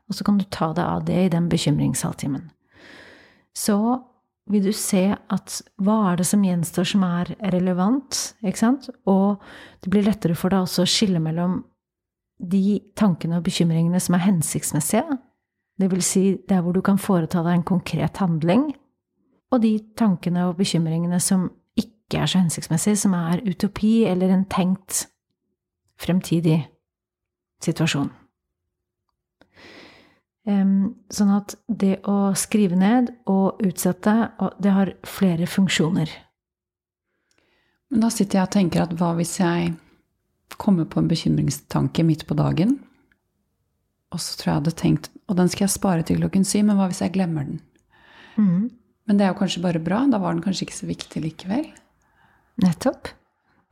og 0.08 0.16
så 0.16 0.24
kan 0.24 0.38
du 0.40 0.44
ta 0.48 0.70
deg 0.76 0.84
av 0.84 1.04
det 1.08 1.20
i 1.26 1.30
den 1.32 1.50
bekymringshalvtimen. 1.52 2.46
Så 3.56 3.76
vil 4.50 4.64
du 4.66 4.72
se 4.76 5.06
at 5.12 5.58
hva 5.80 5.98
er 6.10 6.20
det 6.20 6.26
som 6.28 6.42
gjenstår 6.44 6.88
som 6.88 7.04
er 7.06 7.30
relevant, 7.52 8.18
ikke 8.44 8.60
sant? 8.60 8.88
Og 9.08 9.40
det 9.84 9.92
blir 9.92 10.04
lettere 10.04 10.36
for 10.36 10.52
deg 10.52 10.66
også 10.66 10.84
å 10.84 10.90
skille 10.90 11.22
mellom 11.22 11.62
de 12.40 12.80
tankene 12.98 13.38
og 13.38 13.46
bekymringene 13.46 14.00
som 14.02 14.16
er 14.16 14.26
hensiktsmessige, 14.26 15.18
det 15.80 15.88
vil 15.90 16.02
si 16.06 16.24
der 16.48 16.62
hvor 16.62 16.74
du 16.74 16.82
kan 16.84 17.00
foreta 17.00 17.42
deg 17.42 17.58
en 17.58 17.66
konkret 17.66 18.20
handling, 18.22 18.68
og 19.50 19.62
de 19.62 19.76
tankene 19.98 20.48
og 20.48 20.58
bekymringene 20.58 21.18
som 21.22 21.48
ikke 22.14 22.22
er 22.22 22.30
så 22.30 22.40
hensiktsmessig, 22.40 22.94
som 23.02 23.14
er 23.18 23.42
utopi 23.42 24.04
eller 24.06 24.30
en 24.30 24.46
tenkt 24.46 25.08
fremtidig 26.00 26.60
situasjon. 27.64 28.12
Sånn 30.44 31.32
at 31.32 31.54
det 31.66 32.02
å 32.10 32.34
skrive 32.36 32.76
ned 32.76 33.10
og 33.30 33.62
utsette, 33.64 34.14
det 34.60 34.74
har 34.76 34.92
flere 35.08 35.48
funksjoner. 35.48 36.10
Men 37.90 38.04
da 38.04 38.10
sitter 38.12 38.40
jeg 38.40 38.48
og 38.48 38.54
tenker 38.54 38.84
at 38.84 38.92
hva 38.98 39.14
hvis 39.16 39.38
jeg 39.40 39.72
kommer 40.60 40.86
på 40.86 41.00
en 41.00 41.08
bekymringstanke 41.10 42.04
midt 42.06 42.26
på 42.28 42.36
dagen, 42.38 42.76
og 44.12 44.20
så 44.22 44.36
tror 44.38 44.50
jeg 44.50 44.58
hadde 44.60 44.72
tenkt 44.78 45.06
Og 45.26 45.34
den 45.34 45.48
skal 45.50 45.64
jeg 45.64 45.72
spare 45.72 46.04
til 46.06 46.20
klokken 46.20 46.44
syv, 46.46 46.68
men 46.68 46.76
hva 46.78 46.84
hvis 46.90 47.00
jeg 47.02 47.14
glemmer 47.16 47.46
den? 47.48 47.56
Mm. 48.36 48.68
Men 49.08 49.16
det 49.18 49.24
er 49.24 49.32
jo 49.32 49.38
kanskje 49.40 49.62
bare 49.64 49.80
bra. 49.82 50.02
Da 50.12 50.20
var 50.20 50.36
den 50.36 50.44
kanskje 50.44 50.68
ikke 50.68 50.76
så 50.76 50.86
viktig 50.86 51.22
likevel. 51.24 51.64
Nettopp. 52.62 53.10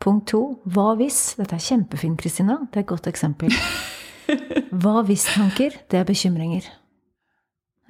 Punkt 0.03 0.33
to. 0.33 0.43
Hva 0.67 0.93
hvis? 0.99 1.37
Dette 1.39 1.57
er 1.57 1.63
kjempefint, 1.63 2.19
Kristina. 2.19 2.59
Det 2.71 2.81
er 2.81 2.87
et 2.87 2.91
godt 2.91 3.07
eksempel. 3.11 3.55
Hva 4.83 5.03
hvis-tanker, 5.07 5.77
det 5.91 6.01
er 6.01 6.07
bekymringer. 6.09 6.67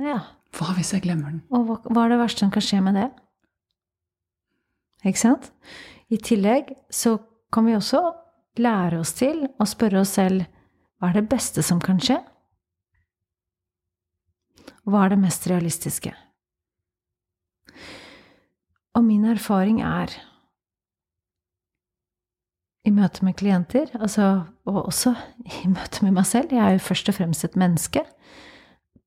Ja. 0.03 0.19
Hva 0.53 0.75
hvis 0.77 0.93
jeg 0.93 1.05
glemmer 1.07 1.33
den? 1.33 1.43
Og 1.55 1.65
hva, 1.69 1.79
hva 1.89 2.05
er 2.05 2.13
det 2.13 2.19
verste 2.21 2.45
som 2.45 2.53
kan 2.53 2.65
skje 2.65 2.81
med 2.85 2.99
det? 2.99 3.07
Ikke 5.09 5.23
sant? 5.23 5.49
I 6.13 6.19
tillegg 6.21 6.75
så 6.93 7.17
kan 7.53 7.65
vi 7.69 7.77
også 7.77 8.03
lære 8.61 9.01
oss 9.01 9.15
til 9.17 9.47
å 9.61 9.67
spørre 9.69 10.03
oss 10.03 10.13
selv 10.19 10.45
hva 11.01 11.11
er 11.11 11.19
det 11.19 11.31
beste 11.33 11.65
som 11.67 11.81
kan 11.83 11.99
skje? 12.03 12.19
Hva 14.87 15.07
er 15.07 15.15
det 15.15 15.23
mest 15.23 15.49
realistiske? 15.51 16.13
Og 18.93 19.05
min 19.07 19.25
erfaring 19.27 19.81
er 19.83 20.13
i 22.83 22.91
møte 22.91 23.25
med 23.25 23.37
klienter, 23.39 23.91
altså, 24.01 24.45
og 24.67 24.87
også 24.89 25.15
i 25.47 25.69
møte 25.71 26.03
med 26.05 26.17
meg 26.17 26.27
selv. 26.27 26.55
Jeg 26.55 26.63
er 26.65 26.77
jo 26.77 26.87
først 26.89 27.11
og 27.13 27.19
fremst 27.19 27.47
et 27.47 27.59
menneske. 27.59 28.03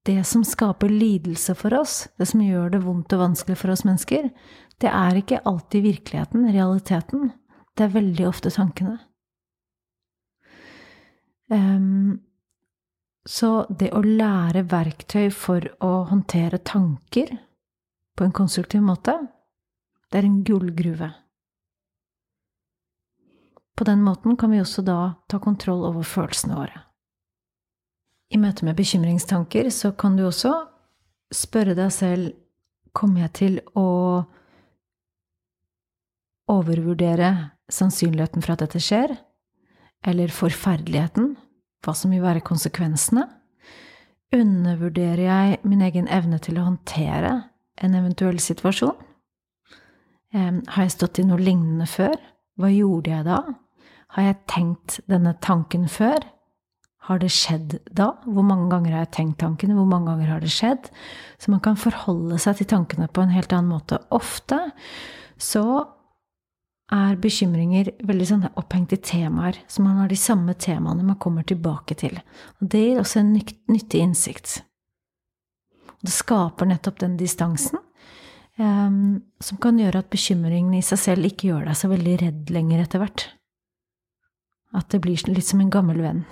Det 0.06 0.20
som 0.28 0.44
skaper 0.46 0.92
lidelse 0.92 1.56
for 1.58 1.74
oss, 1.76 2.06
det 2.20 2.28
som 2.30 2.44
gjør 2.46 2.76
det 2.76 2.84
vondt 2.86 3.16
og 3.18 3.24
vanskelig 3.24 3.58
for 3.58 3.74
oss 3.74 3.84
mennesker, 3.88 4.30
det 4.82 4.92
er 4.92 5.18
ikke 5.18 5.42
alltid 5.50 5.82
virkeligheten, 5.88 6.46
realiteten. 6.54 7.32
Det 7.76 7.88
er 7.88 7.96
veldig 7.96 8.28
ofte 8.30 8.52
tankene. 8.54 9.00
Um, 11.52 12.22
så 13.26 13.66
det 13.70 13.92
å 13.94 14.02
lære 14.06 14.66
verktøy 14.70 15.30
for 15.34 15.66
å 15.84 16.06
håndtere 16.10 16.62
tanker 16.62 17.34
på 18.16 18.26
en 18.26 18.34
konstruktiv 18.36 18.86
måte, 18.86 19.18
det 20.12 20.22
er 20.22 20.30
en 20.30 20.44
gullgruve. 20.46 21.10
På 23.76 23.84
den 23.84 24.04
måten 24.04 24.38
kan 24.40 24.52
vi 24.52 24.62
også 24.64 24.82
da 24.88 25.16
ta 25.28 25.40
kontroll 25.44 25.84
over 25.88 26.04
følelsene 26.08 26.56
våre. 26.56 26.86
I 28.32 28.40
møte 28.42 28.66
med 28.66 28.78
bekymringstanker 28.78 29.70
så 29.70 29.92
kan 29.92 30.16
du 30.18 30.26
også 30.26 30.54
spørre 31.34 31.76
deg 31.78 31.94
selv 31.94 32.34
Kommer 32.96 33.26
jeg 33.26 33.32
til 33.36 33.56
å 33.76 33.90
overvurdere 36.48 37.32
sannsynligheten 37.68 38.40
for 38.46 38.54
at 38.54 38.62
dette 38.64 38.80
skjer? 38.80 39.12
Eller 40.08 40.32
forferdeligheten? 40.32 41.34
Hva 41.84 41.92
som 41.92 42.14
vil 42.16 42.24
være 42.24 42.46
konsekvensene? 42.48 43.26
Undervurderer 44.32 45.26
jeg 45.26 45.60
min 45.68 45.84
egen 45.84 46.08
evne 46.08 46.40
til 46.40 46.56
å 46.56 46.70
håndtere 46.70 47.34
en 47.84 48.00
eventuell 48.00 48.40
situasjon? 48.40 48.96
Har 50.32 50.88
jeg 50.88 50.96
stått 50.96 51.20
i 51.20 51.28
noe 51.28 51.44
lignende 51.44 51.90
før? 51.92 52.16
Hva 52.56 52.72
gjorde 52.72 53.12
jeg 53.12 53.28
da? 53.28 53.42
Har 54.16 54.30
jeg 54.30 54.42
tenkt 54.48 55.00
denne 55.12 55.36
tanken 55.44 55.90
før? 55.92 56.24
Har 57.06 57.20
det 57.22 57.30
skjedd 57.36 57.78
da? 57.94 58.14
Hvor 58.26 58.46
mange 58.48 58.70
ganger 58.72 58.96
har 58.96 59.04
jeg 59.04 59.14
tenkt 59.20 59.42
tankene? 59.44 59.76
Hvor 59.78 59.90
mange 59.90 60.10
ganger 60.10 60.32
har 60.32 60.42
det 60.42 60.54
skjedd? 60.54 60.88
Så 61.38 61.52
man 61.54 61.62
kan 61.62 61.78
forholde 61.78 62.40
seg 62.42 62.62
til 62.62 62.70
tankene 62.72 63.10
på 63.12 63.22
en 63.22 63.36
helt 63.36 63.54
annen 63.54 63.76
måte. 63.76 64.00
Ofte 64.16 64.62
så 65.38 65.66
er 66.94 67.18
bekymringer 67.22 67.92
veldig 68.06 68.28
sånn 68.30 68.48
opphengt 68.54 68.94
i 68.94 69.02
temaer, 69.02 69.58
så 69.68 69.82
man 69.82 70.00
har 70.02 70.10
de 70.10 70.18
samme 70.20 70.54
temaene 70.54 71.06
man 71.06 71.20
kommer 71.22 71.46
tilbake 71.46 71.98
til. 71.98 72.20
Og 72.62 72.70
det 72.72 72.84
gir 72.84 73.02
også 73.02 73.22
en 73.22 73.34
nyttig 73.36 74.02
innsikt. 74.02 74.60
Det 76.06 76.14
skaper 76.14 76.70
nettopp 76.70 77.00
den 77.02 77.16
distansen 77.18 77.82
um, 78.62 79.24
som 79.42 79.58
kan 79.62 79.80
gjøre 79.82 80.04
at 80.04 80.12
bekymringen 80.14 80.76
i 80.78 80.84
seg 80.86 81.02
selv 81.02 81.30
ikke 81.30 81.50
gjør 81.50 81.66
deg 81.72 81.80
så 81.80 81.90
veldig 81.90 82.20
redd 82.22 82.54
lenger 82.54 82.86
etter 82.86 83.02
hvert. 83.02 83.26
At 84.76 84.90
det 84.92 85.02
blir 85.04 85.20
litt 85.32 85.48
som 85.48 85.62
en 85.64 85.72
gammel 85.72 86.02
venn 86.04 86.26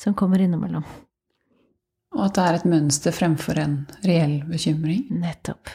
som 0.00 0.14
kommer 0.16 0.40
innimellom. 0.40 0.84
Og 2.16 2.22
at 2.24 2.36
det 2.36 2.44
er 2.44 2.58
et 2.58 2.68
mønster 2.68 3.12
fremfor 3.12 3.58
en 3.60 3.80
reell 4.06 4.38
bekymring? 4.48 5.04
Nettopp. 5.12 5.68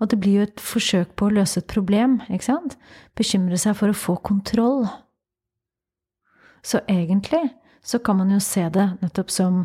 Og 0.00 0.08
det 0.08 0.18
blir 0.20 0.40
jo 0.40 0.46
et 0.48 0.62
forsøk 0.64 1.12
på 1.16 1.28
å 1.28 1.34
løse 1.36 1.60
et 1.60 1.68
problem, 1.68 2.18
ikke 2.32 2.48
sant? 2.48 2.76
Bekymre 3.16 3.58
seg 3.60 3.76
for 3.76 3.92
å 3.92 3.96
få 3.96 4.16
kontroll. 4.24 4.86
Så 6.64 6.80
egentlig 6.88 7.42
så 7.84 8.00
kan 8.04 8.20
man 8.20 8.32
jo 8.32 8.40
se 8.44 8.66
det 8.72 8.86
nettopp 9.00 9.32
som, 9.32 9.62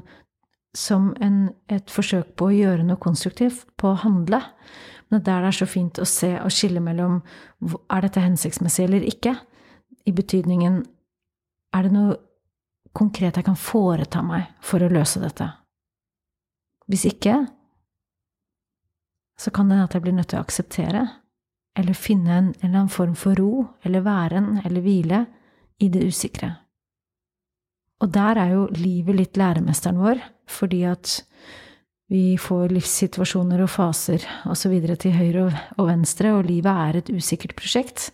som 0.75 1.11
en, 1.23 1.49
et 1.71 1.91
forsøk 1.91 2.35
på 2.39 2.49
å 2.49 2.55
gjøre 2.55 2.87
noe 2.87 2.99
konstruktivt, 3.01 3.65
på 3.79 3.91
å 3.91 3.99
handle. 4.03 4.41
Men 5.11 5.23
der 5.23 5.43
det 5.43 5.51
er 5.51 5.59
så 5.59 5.67
fint 5.69 5.99
å 5.99 6.07
se 6.07 6.31
og 6.39 6.51
skille 6.51 6.83
mellom 6.83 7.21
er 7.91 8.07
dette 8.07 8.23
hensiktsmessig 8.23 8.87
eller 8.87 9.07
ikke, 9.07 9.35
i 10.05 10.13
betydningen 10.13 10.79
er 11.75 11.85
det 11.85 11.93
noe 11.93 12.15
konkret 12.95 13.37
jeg 13.37 13.47
kan 13.47 13.59
foreta 13.59 14.21
meg 14.23 14.47
for 14.63 14.83
å 14.83 14.91
løse 14.91 15.21
dette? 15.23 15.49
Hvis 16.85 17.07
ikke, 17.09 17.39
så 19.35 19.51
kan 19.51 19.67
det 19.67 19.77
hende 19.77 19.87
at 19.89 19.95
jeg 19.97 20.05
blir 20.05 20.15
nødt 20.15 20.29
til 20.31 20.39
å 20.39 20.45
akseptere, 20.45 21.05
eller 21.75 21.97
finne 21.97 22.35
en, 22.37 22.51
eller 22.61 22.77
annen 22.77 22.93
form 22.93 23.15
for 23.19 23.35
ro, 23.35 23.65
eller 23.83 24.05
væren, 24.05 24.61
eller 24.63 24.85
hvile, 24.85 25.25
i 25.83 25.89
det 25.91 26.05
usikre. 26.07 26.53
Og 28.03 28.11
der 28.15 28.39
er 28.39 28.53
jo 28.53 28.67
livet 28.75 29.17
litt 29.17 29.39
læremesteren 29.39 29.99
vår, 29.99 30.21
fordi 30.47 30.85
at 30.87 31.17
vi 32.11 32.37
får 32.37 32.69
livssituasjoner 32.75 33.63
og 33.65 33.71
faser 33.73 34.23
osv. 34.51 34.75
til 35.01 35.15
høyre 35.15 35.45
og 35.75 35.87
venstre, 35.89 36.35
og 36.37 36.45
livet 36.47 36.71
er 36.71 36.99
et 36.99 37.11
usikkert 37.11 37.55
prosjekt. 37.57 38.11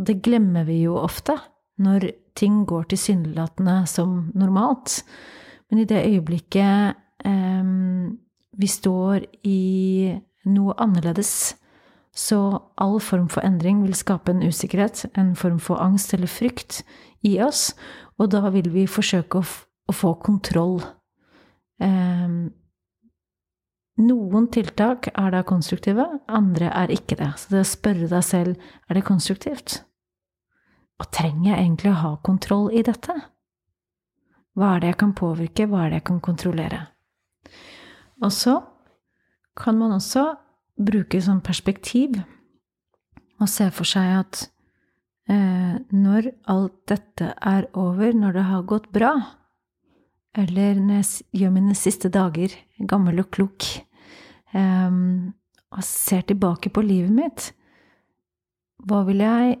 Og 0.00 0.08
det 0.08 0.22
glemmer 0.24 0.64
vi 0.64 0.80
jo 0.86 0.96
ofte 0.96 1.36
når 1.80 2.08
ting 2.36 2.64
går 2.68 2.88
tilsynelatende 2.88 3.82
som 3.88 4.30
normalt. 4.34 5.02
Men 5.68 5.82
i 5.82 5.88
det 5.88 6.00
øyeblikket 6.08 6.96
eh, 7.28 7.72
vi 8.60 8.68
står 8.68 9.28
i 9.44 10.18
noe 10.48 10.76
annerledes, 10.80 11.56
Så 12.12 12.58
all 12.76 12.98
form 13.00 13.28
for 13.30 13.40
endring 13.46 13.84
vil 13.84 13.94
skape 13.94 14.32
en 14.32 14.42
usikkerhet, 14.42 15.04
en 15.16 15.36
form 15.36 15.60
for 15.60 15.78
angst 15.78 16.14
eller 16.14 16.26
frykt 16.26 16.82
i 17.22 17.38
oss, 17.40 17.76
og 18.18 18.32
da 18.32 18.50
vil 18.50 18.66
vi 18.74 18.86
forsøke 18.90 19.38
å, 19.38 19.44
å 19.86 19.92
få 19.94 20.16
kontroll. 20.18 20.80
Eh, 21.78 22.50
noen 24.00 24.48
tiltak 24.50 25.06
er 25.14 25.30
da 25.30 25.44
konstruktive, 25.46 26.08
andre 26.26 26.72
er 26.74 26.90
ikke 26.90 27.20
det. 27.20 27.30
Så 27.38 27.54
det 27.54 27.62
å 27.62 27.70
spørre 27.70 28.10
deg 28.10 28.26
selv 28.26 28.58
er 28.88 28.98
det 28.98 29.06
konstruktivt. 29.06 29.84
Og 31.00 31.08
trenger 31.14 31.54
jeg 31.54 31.64
egentlig 31.64 31.92
å 31.94 32.00
ha 32.02 32.10
kontroll 32.24 32.68
i 32.76 32.84
dette? 32.84 33.16
Hva 34.58 34.74
er 34.74 34.82
det 34.82 34.92
jeg 34.92 35.00
kan 35.00 35.16
påvirke, 35.16 35.66
hva 35.70 35.84
er 35.84 35.92
det 35.92 36.00
jeg 36.00 36.08
kan 36.10 36.20
kontrollere? 36.24 36.80
Og 38.20 38.32
så 38.34 38.58
kan 39.56 39.78
man 39.80 39.94
også 39.96 40.26
bruke 40.80 41.20
sånn 41.22 41.40
perspektiv 41.44 42.18
og 43.40 43.48
se 43.48 43.70
for 43.72 43.88
seg 43.88 44.18
at 44.18 44.40
eh, 45.32 45.76
når 45.96 46.30
alt 46.52 46.76
dette 46.90 47.30
er 47.32 47.68
over, 47.78 48.12
når 48.12 48.36
det 48.36 48.46
har 48.50 48.66
gått 48.68 48.90
bra, 48.92 49.14
eller 50.36 50.76
når 50.76 51.00
jeg 51.00 51.40
gjør 51.40 51.54
mine 51.54 51.76
siste 51.78 52.10
dager 52.12 52.52
gammel 52.90 53.22
og 53.24 53.30
klok, 53.32 53.70
eh, 54.52 55.00
og 55.70 55.86
ser 55.86 56.28
tilbake 56.28 56.72
på 56.74 56.84
livet 56.84 57.16
mitt, 57.16 57.48
hva 58.84 59.00
vil 59.08 59.24
jeg 59.24 59.56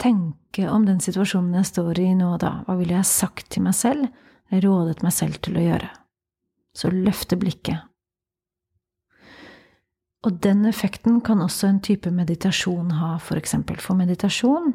tenke 0.00 0.40
om 0.58 0.86
den 0.86 0.98
situasjonen 1.00 1.60
jeg 1.60 1.68
står 1.70 2.00
i 2.02 2.08
nå 2.18 2.34
og 2.34 2.40
da? 2.42 2.56
Hva 2.66 2.74
ville 2.80 2.96
jeg 2.98 3.06
sagt 3.08 3.52
til 3.54 3.62
meg 3.68 3.76
selv, 3.78 4.08
rådet 4.50 5.04
meg 5.06 5.14
selv 5.14 5.38
til 5.44 5.60
å 5.60 5.66
gjøre? 5.68 5.92
Så 6.74 6.90
løfte 6.90 7.38
blikket 7.38 7.86
og 10.26 10.32
den 10.44 10.66
effekten 10.68 11.20
kan 11.24 11.40
også 11.40 11.66
en 11.66 11.80
type 11.80 12.10
meditasjon 12.12 12.90
ha, 12.98 13.14
for 13.18 13.40
eksempel. 13.40 13.78
For 13.80 13.96
meditasjon 13.96 14.74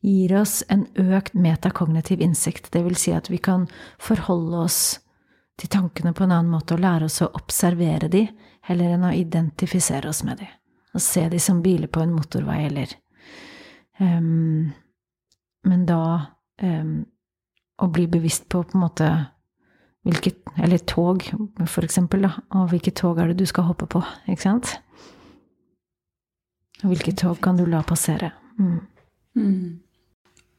gir 0.00 0.32
oss 0.38 0.62
en 0.72 0.86
økt 0.96 1.34
metakognitiv 1.36 2.22
innsikt. 2.24 2.70
Det 2.72 2.82
vil 2.86 2.96
si 2.96 3.12
at 3.12 3.28
vi 3.28 3.40
kan 3.42 3.66
forholde 4.00 4.64
oss 4.64 4.80
til 5.60 5.68
tankene 5.68 6.14
på 6.14 6.24
en 6.24 6.32
annen 6.32 6.52
måte 6.54 6.76
og 6.76 6.84
lære 6.84 7.08
oss 7.10 7.20
å 7.20 7.32
observere 7.36 8.08
de, 8.08 8.24
heller 8.64 8.94
enn 8.94 9.04
å 9.04 9.12
identifisere 9.12 10.08
oss 10.08 10.22
med 10.24 10.40
de. 10.40 10.48
Og 10.96 11.04
se 11.04 11.26
de 11.28 11.40
som 11.42 11.60
biler 11.62 11.90
på 11.92 12.00
en 12.00 12.14
motorvei, 12.14 12.62
eller 12.70 12.94
um, 14.00 14.70
Men 15.66 15.86
da 15.88 16.02
um, 16.62 16.92
å 17.78 17.88
bli 17.94 18.06
bevisst 18.10 18.48
på 18.48 18.62
på 18.62 18.78
en 18.78 18.84
måte 18.84 19.08
hvilket 20.08 20.38
Eller 20.56 20.78
tog, 20.78 21.24
for 21.66 21.84
eksempel, 21.84 22.22
da. 22.24 22.30
Og 22.56 22.70
hvilket 22.70 22.96
tog 22.96 23.18
er 23.18 23.28
det 23.28 23.42
du 23.42 23.46
skal 23.46 23.66
hoppe 23.68 23.86
på, 23.90 24.00
ikke 24.30 24.42
sant? 24.42 24.70
Og 26.82 26.92
hvilket 26.92 27.18
tog 27.20 27.38
kan 27.44 27.58
du 27.58 27.66
la 27.68 27.82
passere? 27.86 28.30
Mm. 28.58 28.78
Mm. 29.36 29.68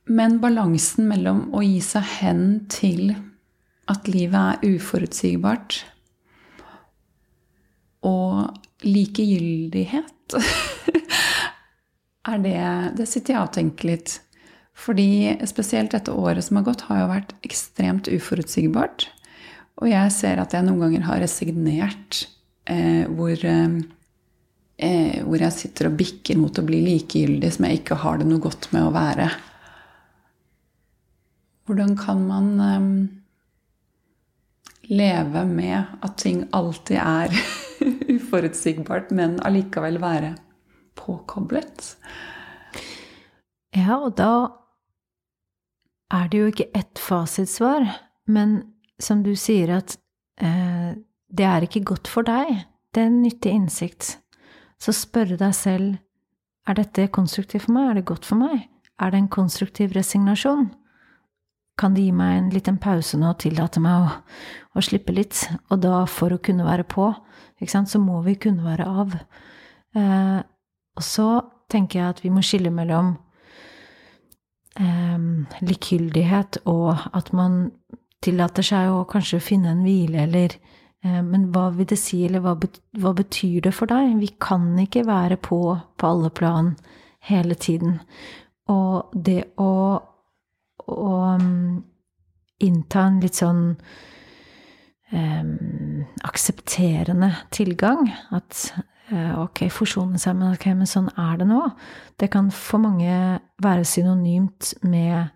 Men 0.09 0.37
balansen 0.43 1.07
mellom 1.09 1.47
å 1.55 1.63
gi 1.65 1.79
seg 1.83 2.05
hen 2.19 2.43
til 2.71 3.15
at 3.89 4.07
livet 4.11 4.61
er 4.63 4.77
uforutsigbart, 4.77 5.79
og 8.05 8.85
likegyldighet 8.85 10.37
er 12.31 12.43
det 12.45 12.59
Det 12.95 13.07
sitter 13.09 13.33
jeg 13.33 13.41
og 13.41 13.53
tenker 13.57 13.89
litt. 13.89 14.13
Fordi 14.79 15.35
spesielt 15.49 15.91
dette 15.91 16.13
året 16.15 16.45
som 16.45 16.59
har 16.59 16.67
gått, 16.69 16.85
har 16.87 17.01
jo 17.01 17.11
vært 17.11 17.33
ekstremt 17.45 18.07
uforutsigbart. 18.11 19.09
Og 19.79 19.89
jeg 19.91 20.11
ser 20.15 20.39
at 20.39 20.55
jeg 20.55 20.65
noen 20.65 20.81
ganger 20.85 21.05
har 21.07 21.21
resignert 21.23 22.23
eh, 22.69 23.03
hvor, 23.11 23.35
eh, 23.43 25.19
hvor 25.25 25.43
jeg 25.43 25.55
sitter 25.55 25.89
og 25.89 25.99
bikker 25.99 26.39
mot 26.39 26.59
å 26.59 26.65
bli 26.67 26.81
likegyldig, 26.85 27.51
som 27.55 27.67
jeg 27.67 27.81
ikke 27.81 27.99
har 28.03 28.19
det 28.19 28.27
noe 28.29 28.43
godt 28.43 28.69
med 28.75 28.87
å 28.87 28.95
være. 28.95 29.29
Hvordan 31.67 31.95
kan 31.99 32.23
man 32.27 32.47
eh, 32.65 32.87
leve 34.91 35.45
med 35.47 35.99
at 35.99 36.15
ting 36.23 36.45
alltid 36.55 36.99
er 37.03 37.35
uforutsigbart, 38.15 39.11
men 39.15 39.37
allikevel 39.47 39.99
være 40.01 40.33
påkoblet? 40.99 41.93
Ja, 43.75 43.99
og 43.99 44.15
da 44.17 44.31
er 46.13 46.29
det 46.29 46.39
jo 46.39 46.49
ikke 46.49 46.69
ett 46.77 46.99
fasitsvar, 46.99 47.85
men 48.27 48.61
som 48.99 49.21
du 49.23 49.35
sier, 49.37 49.71
at 49.79 49.95
eh, 50.41 50.97
det 51.29 51.45
er 51.45 51.65
ikke 51.65 51.85
godt 51.93 52.09
for 52.09 52.25
deg. 52.27 52.65
Det 52.93 53.03
er 53.03 53.11
en 53.11 53.21
nyttig 53.23 53.53
innsikt. 53.53 54.17
Så 54.81 54.95
spørre 54.95 55.37
deg 55.39 55.53
selv 55.55 55.97
er 56.69 56.77
dette 56.77 57.09
konstruktivt 57.13 57.67
for 57.67 57.75
meg, 57.75 57.89
er 57.89 57.99
det 57.99 58.09
godt 58.09 58.27
for 58.27 58.39
meg? 58.39 58.67
Er 58.99 59.13
det 59.13 59.21
en 59.21 59.31
konstruktiv 59.31 59.93
resignasjon? 59.95 60.69
Kan 61.79 61.95
det 61.95 62.03
gi 62.03 62.11
meg 62.15 62.35
en 62.35 62.49
liten 62.51 62.79
pause 62.81 63.17
nå 63.17 63.31
og 63.31 63.39
tillate 63.39 63.79
meg 63.83 64.03
å, 64.03 64.17
å, 64.75 64.83
slippe 64.83 65.15
litt? 65.15 65.45
Og 65.71 65.79
da, 65.85 66.03
for 66.09 66.35
å 66.35 66.41
kunne 66.43 66.67
være 66.67 66.85
på, 66.89 67.13
så 67.63 68.01
må 68.01 68.19
vi 68.25 68.35
kunne 68.41 68.65
være 68.65 68.87
av. 68.87 69.15
Eh, 69.95 70.39
og 70.99 71.05
så 71.05 71.29
tenker 71.71 71.99
jeg 71.99 72.09
at 72.09 72.21
vi 72.25 72.33
må 72.33 72.43
skille 72.43 72.71
mellom 72.73 73.15
eh, 74.77 75.17
likegyldighet 75.65 76.61
og 76.69 76.97
at 77.13 77.31
man 77.33 77.71
tillater 78.23 78.65
seg 78.65 78.91
å 78.91 79.05
kanskje 79.09 79.41
finne 79.43 79.73
en 79.73 79.85
hvile, 79.85 80.25
eller 80.27 80.55
eh, 81.03 81.21
Men 81.23 81.49
hva 81.53 81.69
vil 81.75 81.87
det 81.87 81.99
si, 81.99 82.25
eller 82.25 82.43
hva, 82.43 82.55
hva, 82.99 83.13
betyr 83.15 83.61
det 83.67 83.73
for 83.75 83.91
deg? 83.91 84.17
Vi 84.19 84.33
kan 84.39 84.73
ikke 84.79 85.07
være 85.07 85.37
på 85.37 85.77
på 85.97 86.07
alle 86.07 86.29
plan 86.29 86.75
hele 87.29 87.55
tiden. 87.55 87.99
Og 88.69 89.09
det 89.13 89.43
å, 89.57 89.71
å 90.87 91.09
um, 91.35 91.81
innta 92.59 93.07
en 93.07 93.19
litt 93.23 93.39
sånn 93.39 93.63
eh, 95.11 95.49
aksepterende 96.27 97.31
tilgang, 97.55 98.11
at 98.35 98.69
ok, 99.09 99.65
forsone 99.73 100.19
seg, 100.21 100.37
men 100.37 100.53
ok, 100.53 100.69
men 100.77 100.89
sånn 100.89 101.09
er 101.17 101.39
det 101.41 101.47
nå, 101.49 101.63
det 102.21 102.29
kan 102.33 102.51
for 102.53 102.81
mange 102.83 103.39
være 103.63 103.87
synonymt 103.87 104.73
med 104.85 105.31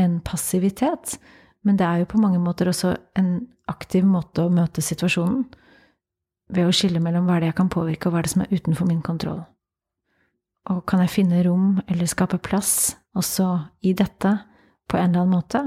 en 0.00 0.18
passivitet. 0.26 1.18
Men 1.64 1.78
det 1.80 1.86
er 1.86 2.02
jo 2.02 2.10
på 2.10 2.20
mange 2.20 2.40
måter 2.42 2.68
også 2.68 2.92
en 3.18 3.36
aktiv 3.70 4.04
måte 4.04 4.44
å 4.44 4.52
møte 4.52 4.82
situasjonen 4.84 5.46
ved 6.54 6.68
å 6.68 6.74
skille 6.76 7.00
mellom 7.00 7.24
hva 7.24 7.38
er 7.38 7.44
det 7.44 7.52
jeg 7.52 7.60
kan 7.62 7.72
påvirke, 7.72 8.08
og 8.08 8.14
hva 8.14 8.20
er 8.20 8.26
det 8.26 8.34
som 8.34 8.44
er 8.44 8.52
utenfor 8.52 8.88
min 8.88 9.00
kontroll. 9.04 9.40
Og 10.72 10.84
kan 10.88 11.02
jeg 11.04 11.12
finne 11.12 11.42
rom 11.44 11.78
eller 11.86 12.08
skape 12.08 12.38
plass 12.44 12.94
også 13.16 13.48
i 13.84 13.94
dette 13.96 14.32
på 14.88 14.98
en 14.98 15.10
eller 15.10 15.24
annen 15.24 15.36
måte? 15.38 15.62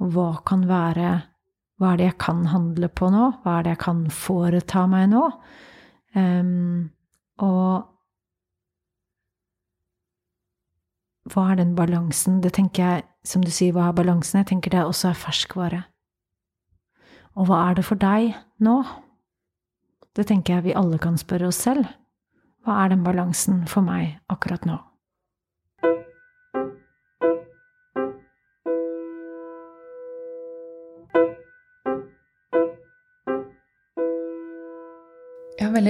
Og 0.00 0.14
hva 0.14 0.30
kan 0.46 0.68
være 0.68 1.18
Hva 1.80 1.94
er 1.94 1.96
det 1.96 2.06
jeg 2.10 2.18
kan 2.20 2.40
handle 2.52 2.90
på 2.92 3.06
nå? 3.08 3.26
Hva 3.40 3.54
er 3.56 3.62
det 3.64 3.70
jeg 3.72 3.80
kan 3.86 4.00
foreta 4.12 4.82
meg 4.84 5.06
nå? 5.14 5.22
Um, 6.16 6.90
og 7.38 7.86
hva 11.30 11.50
er 11.52 11.60
den 11.60 11.76
balansen? 11.78 12.40
Det 12.42 12.52
tenker 12.56 12.82
jeg 12.82 13.06
som 13.26 13.44
du 13.44 13.50
sier, 13.52 13.74
hva 13.76 13.90
er 13.90 13.96
balansen? 13.96 14.40
Jeg 14.40 14.50
tenker 14.50 14.74
det 14.74 14.82
også 14.84 15.12
er 15.12 15.22
ferskvare. 15.22 15.84
Og 17.38 17.46
hva 17.46 17.62
er 17.68 17.78
det 17.78 17.86
for 17.86 18.00
deg 18.00 18.34
nå? 18.64 18.80
Det 20.16 20.26
tenker 20.26 20.58
jeg 20.58 20.70
vi 20.70 20.76
alle 20.76 20.98
kan 20.98 21.18
spørre 21.20 21.50
oss 21.52 21.60
selv. 21.62 21.86
Hva 22.66 22.82
er 22.84 22.92
den 22.92 23.04
balansen 23.06 23.62
for 23.70 23.86
meg 23.86 24.18
akkurat 24.32 24.66
nå? 24.68 24.80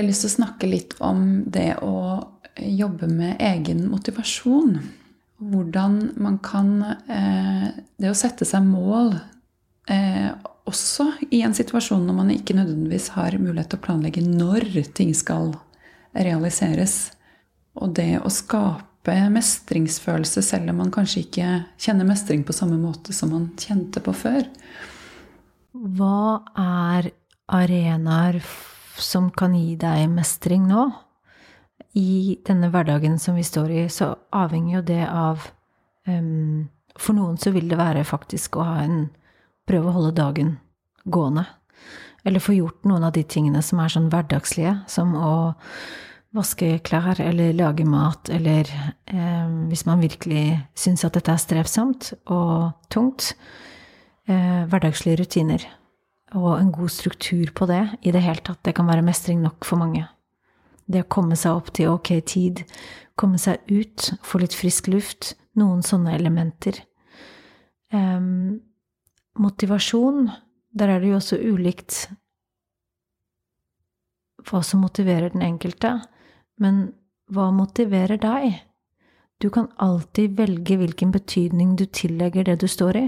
Veldig 0.01 0.13
lyst 0.15 0.25
til 0.27 0.33
å 0.33 0.39
snakke 0.39 0.71
litt 0.71 0.97
om 1.05 1.27
det 1.47 1.75
å 1.85 1.97
jobbe 2.61 3.09
med 3.09 3.41
egen 3.41 3.87
motivasjon 3.93 4.79
hvordan 5.41 6.13
man 6.21 6.37
kan 6.45 6.83
eh, 7.09 7.69
Det 7.97 8.11
å 8.11 8.17
sette 8.17 8.45
seg 8.45 8.67
mål 8.67 9.15
eh, 9.89 10.29
også 10.69 11.07
i 11.33 11.41
en 11.47 11.57
situasjon 11.57 12.05
når 12.07 12.17
man 12.17 12.33
ikke 12.35 12.57
nødvendigvis 12.59 13.11
har 13.17 13.39
mulighet 13.41 13.73
til 13.73 13.81
å 13.81 13.85
planlegge 13.87 14.23
når 14.25 14.69
ting 14.95 15.15
skal 15.17 15.55
realiseres. 16.13 17.13
Og 17.81 17.95
det 17.97 18.21
å 18.21 18.31
skape 18.33 19.17
mestringsfølelse 19.33 20.45
selv 20.45 20.73
om 20.73 20.83
man 20.83 20.93
kanskje 20.95 21.25
ikke 21.25 21.49
kjenner 21.81 22.09
mestring 22.09 22.45
på 22.47 22.55
samme 22.55 22.79
måte 22.81 23.17
som 23.17 23.33
man 23.35 23.49
kjente 23.59 24.03
på 24.05 24.15
før. 24.15 24.45
Hva 25.73 26.43
er 26.61 27.11
arenaer 27.51 28.39
som 29.05 29.31
kan 29.35 29.55
gi 29.57 29.77
deg 29.81 30.09
mestring 30.13 30.69
nå? 30.71 30.89
i 31.93 32.39
denne 32.47 32.71
hverdagen 32.71 33.19
som 33.19 33.35
vi 33.35 33.45
står 33.45 33.71
i, 33.71 33.85
så 33.91 34.15
avhenger 34.37 34.77
jo 34.79 34.83
det 34.93 35.03
av 35.07 35.47
um, 36.07 36.69
For 36.99 37.17
noen 37.17 37.39
så 37.41 37.53
vil 37.55 37.71
det 37.71 37.79
være 37.81 38.05
faktisk 38.07 38.59
å 38.59 38.67
ha 38.67 38.83
en 38.85 39.09
Prøve 39.71 39.87
å 39.87 39.95
holde 39.95 40.17
dagen 40.17 40.49
gående. 41.05 41.45
Eller 42.27 42.43
få 42.43 42.57
gjort 42.57 42.89
noen 42.91 43.05
av 43.07 43.13
de 43.15 43.23
tingene 43.23 43.61
som 43.63 43.79
er 43.79 43.93
sånn 43.93 44.09
hverdagslige, 44.11 44.73
som 44.91 45.13
å 45.15 45.35
vaske 46.35 46.73
klær 46.83 47.21
eller 47.23 47.53
lage 47.55 47.87
mat, 47.87 48.33
eller 48.35 48.67
eh, 48.67 49.47
hvis 49.71 49.85
man 49.87 50.03
virkelig 50.03 50.59
syns 50.75 51.07
at 51.07 51.15
dette 51.15 51.37
er 51.37 51.43
strevsomt 51.45 52.11
og 52.35 52.73
tungt, 52.91 53.31
eh, 54.27 54.67
hverdagslige 54.67 55.21
rutiner 55.23 55.69
og 56.39 56.53
en 56.57 56.71
god 56.75 56.93
struktur 56.93 57.51
på 57.57 57.67
det 57.71 57.83
i 58.07 58.13
det 58.15 58.23
hele 58.23 58.43
tatt, 58.45 58.63
det 58.65 58.75
kan 58.77 58.89
være 58.89 59.05
mestring 59.07 59.43
nok 59.43 59.67
for 59.67 59.81
mange. 59.81 60.07
Det 60.91 61.05
å 61.05 61.11
komme 61.11 61.39
seg 61.39 61.59
opp 61.59 61.73
til 61.75 61.91
ok 61.93 62.13
tid, 62.27 62.65
komme 63.19 63.39
seg 63.39 63.63
ut, 63.71 64.13
få 64.27 64.43
litt 64.43 64.57
frisk 64.57 64.91
luft, 64.91 65.35
noen 65.59 65.83
sånne 65.87 66.15
elementer. 66.17 66.79
Um, 67.91 68.61
motivasjon, 69.39 70.31
der 70.71 70.95
er 70.95 71.03
det 71.03 71.11
jo 71.11 71.19
også 71.19 71.39
ulikt 71.43 72.05
hva 74.49 74.63
som 74.65 74.83
motiverer 74.85 75.33
den 75.35 75.45
enkelte. 75.45 75.99
Men 76.61 76.91
hva 77.31 77.51
motiverer 77.55 78.21
deg? 78.21 78.61
Du 79.41 79.49
kan 79.53 79.71
alltid 79.81 80.37
velge 80.39 80.77
hvilken 80.81 81.13
betydning 81.15 81.77
du 81.79 81.87
tillegger 81.87 82.49
det 82.49 82.61
du 82.63 82.69
står 82.69 82.99
i. 83.01 83.07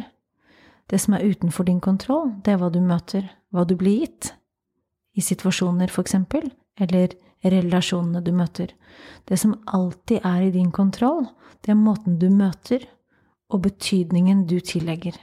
Det 0.91 1.01
som 1.01 1.15
er 1.15 1.25
utenfor 1.25 1.65
din 1.69 1.81
kontroll, 1.81 2.33
det 2.45 2.55
er 2.55 2.61
hva 2.61 2.71
du 2.73 2.81
møter, 2.85 3.29
hva 3.53 3.65
du 3.65 3.77
blir 3.79 4.03
gitt. 4.05 4.33
I 5.17 5.21
situasjoner, 5.21 5.91
for 5.93 6.05
eksempel, 6.05 6.51
eller 6.81 7.15
relasjonene 7.45 8.23
du 8.25 8.33
møter. 8.33 8.73
Det 9.29 9.39
som 9.39 9.59
alltid 9.67 10.25
er 10.25 10.49
i 10.49 10.55
din 10.55 10.71
kontroll, 10.73 11.27
det 11.65 11.73
er 11.73 11.81
måten 11.81 12.19
du 12.19 12.29
møter, 12.31 12.85
og 13.53 13.63
betydningen 13.67 14.47
du 14.49 14.59
tillegger. 14.65 15.19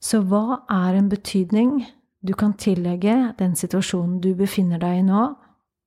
Så 0.00 0.22
hva 0.24 0.62
er 0.70 0.96
en 0.96 1.10
betydning 1.10 1.82
du 2.26 2.32
kan 2.34 2.54
tillegge 2.58 3.34
den 3.38 3.56
situasjonen 3.58 4.20
du 4.22 4.32
befinner 4.38 4.80
deg 4.82 5.00
i 5.00 5.06
nå, 5.06 5.28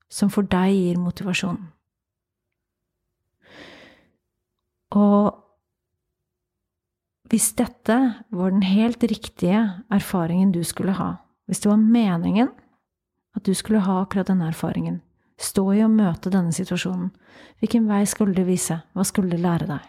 som 0.09 0.31
for 0.33 0.47
deg 0.49 0.73
gir 0.75 0.99
motivasjon. 1.01 1.59
Og 4.97 5.48
hvis 7.29 7.51
dette 7.57 7.97
var 8.33 8.51
den 8.51 8.65
helt 8.65 9.03
riktige 9.03 9.61
erfaringen 9.93 10.51
du 10.51 10.63
skulle 10.65 10.95
ha, 10.97 11.11
hvis 11.47 11.61
det 11.61 11.69
var 11.69 11.81
meningen 11.81 12.49
at 13.37 13.45
du 13.45 13.53
skulle 13.53 13.83
ha 13.85 14.01
akkurat 14.01 14.31
denne 14.31 14.49
erfaringen, 14.49 14.99
stå 15.39 15.67
i 15.77 15.83
og 15.85 15.93
møte 15.93 16.31
denne 16.33 16.53
situasjonen, 16.55 17.11
hvilken 17.61 17.85
vei 17.89 18.01
skulle 18.09 18.35
det 18.35 18.47
vise, 18.49 18.81
hva 18.93 19.05
skulle 19.07 19.31
det 19.35 19.43
lære 19.43 19.69
deg? 19.69 19.85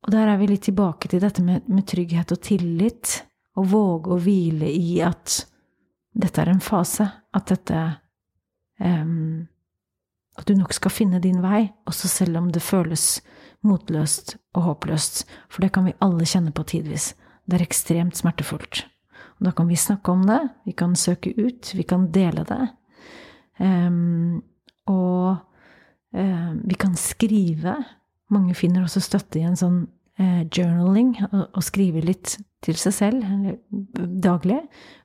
Og 0.00 0.14
der 0.14 0.32
er 0.32 0.40
vi 0.40 0.48
litt 0.48 0.64
tilbake 0.64 1.10
til 1.12 1.20
dette 1.22 1.44
med, 1.44 1.68
med 1.68 1.86
trygghet 1.88 2.32
og 2.32 2.40
tillit 2.42 3.20
og 3.60 3.68
våge 3.70 4.14
å 4.14 4.20
hvile 4.22 4.70
i 4.72 5.00
at 5.04 5.42
dette 6.16 6.42
er 6.42 6.50
en 6.50 6.64
fase, 6.64 7.06
at 7.06 7.52
dette 7.52 7.80
um, 8.80 9.46
At 10.38 10.46
du 10.48 10.54
nok 10.56 10.72
skal 10.72 10.90
finne 10.94 11.18
din 11.20 11.42
vei, 11.42 11.68
også 11.84 12.08
selv 12.08 12.38
om 12.38 12.46
det 12.50 12.62
føles 12.62 13.20
motløst 13.66 14.36
og 14.56 14.64
håpløst. 14.68 15.24
For 15.50 15.64
det 15.64 15.72
kan 15.74 15.86
vi 15.88 15.98
alle 16.04 16.26
kjenne 16.28 16.52
på 16.54 16.64
tidvis. 16.68 17.12
Det 17.46 17.58
er 17.58 17.66
ekstremt 17.66 18.18
smertefullt. 18.18 18.84
Og 19.40 19.48
da 19.48 19.54
kan 19.56 19.68
vi 19.70 19.78
snakke 19.80 20.12
om 20.12 20.26
det, 20.28 20.40
vi 20.68 20.74
kan 20.76 20.96
søke 20.96 21.32
ut, 21.38 21.72
vi 21.74 21.84
kan 21.88 22.10
dele 22.12 22.44
det. 22.48 22.60
Um, 23.60 24.42
og 24.88 25.40
um, 26.12 26.60
vi 26.64 26.76
kan 26.76 26.96
skrive. 26.96 27.76
Mange 28.30 28.54
finner 28.54 28.84
også 28.84 29.02
støtte 29.04 29.40
i 29.40 29.46
en 29.48 29.56
sånn 29.58 29.80
uh, 30.20 30.42
journaling, 30.44 31.16
og 31.32 31.62
skrive 31.64 32.04
litt 32.04 32.36
til 32.64 32.76
seg 32.76 32.96
selv 32.96 33.24
daglig. 34.24 34.60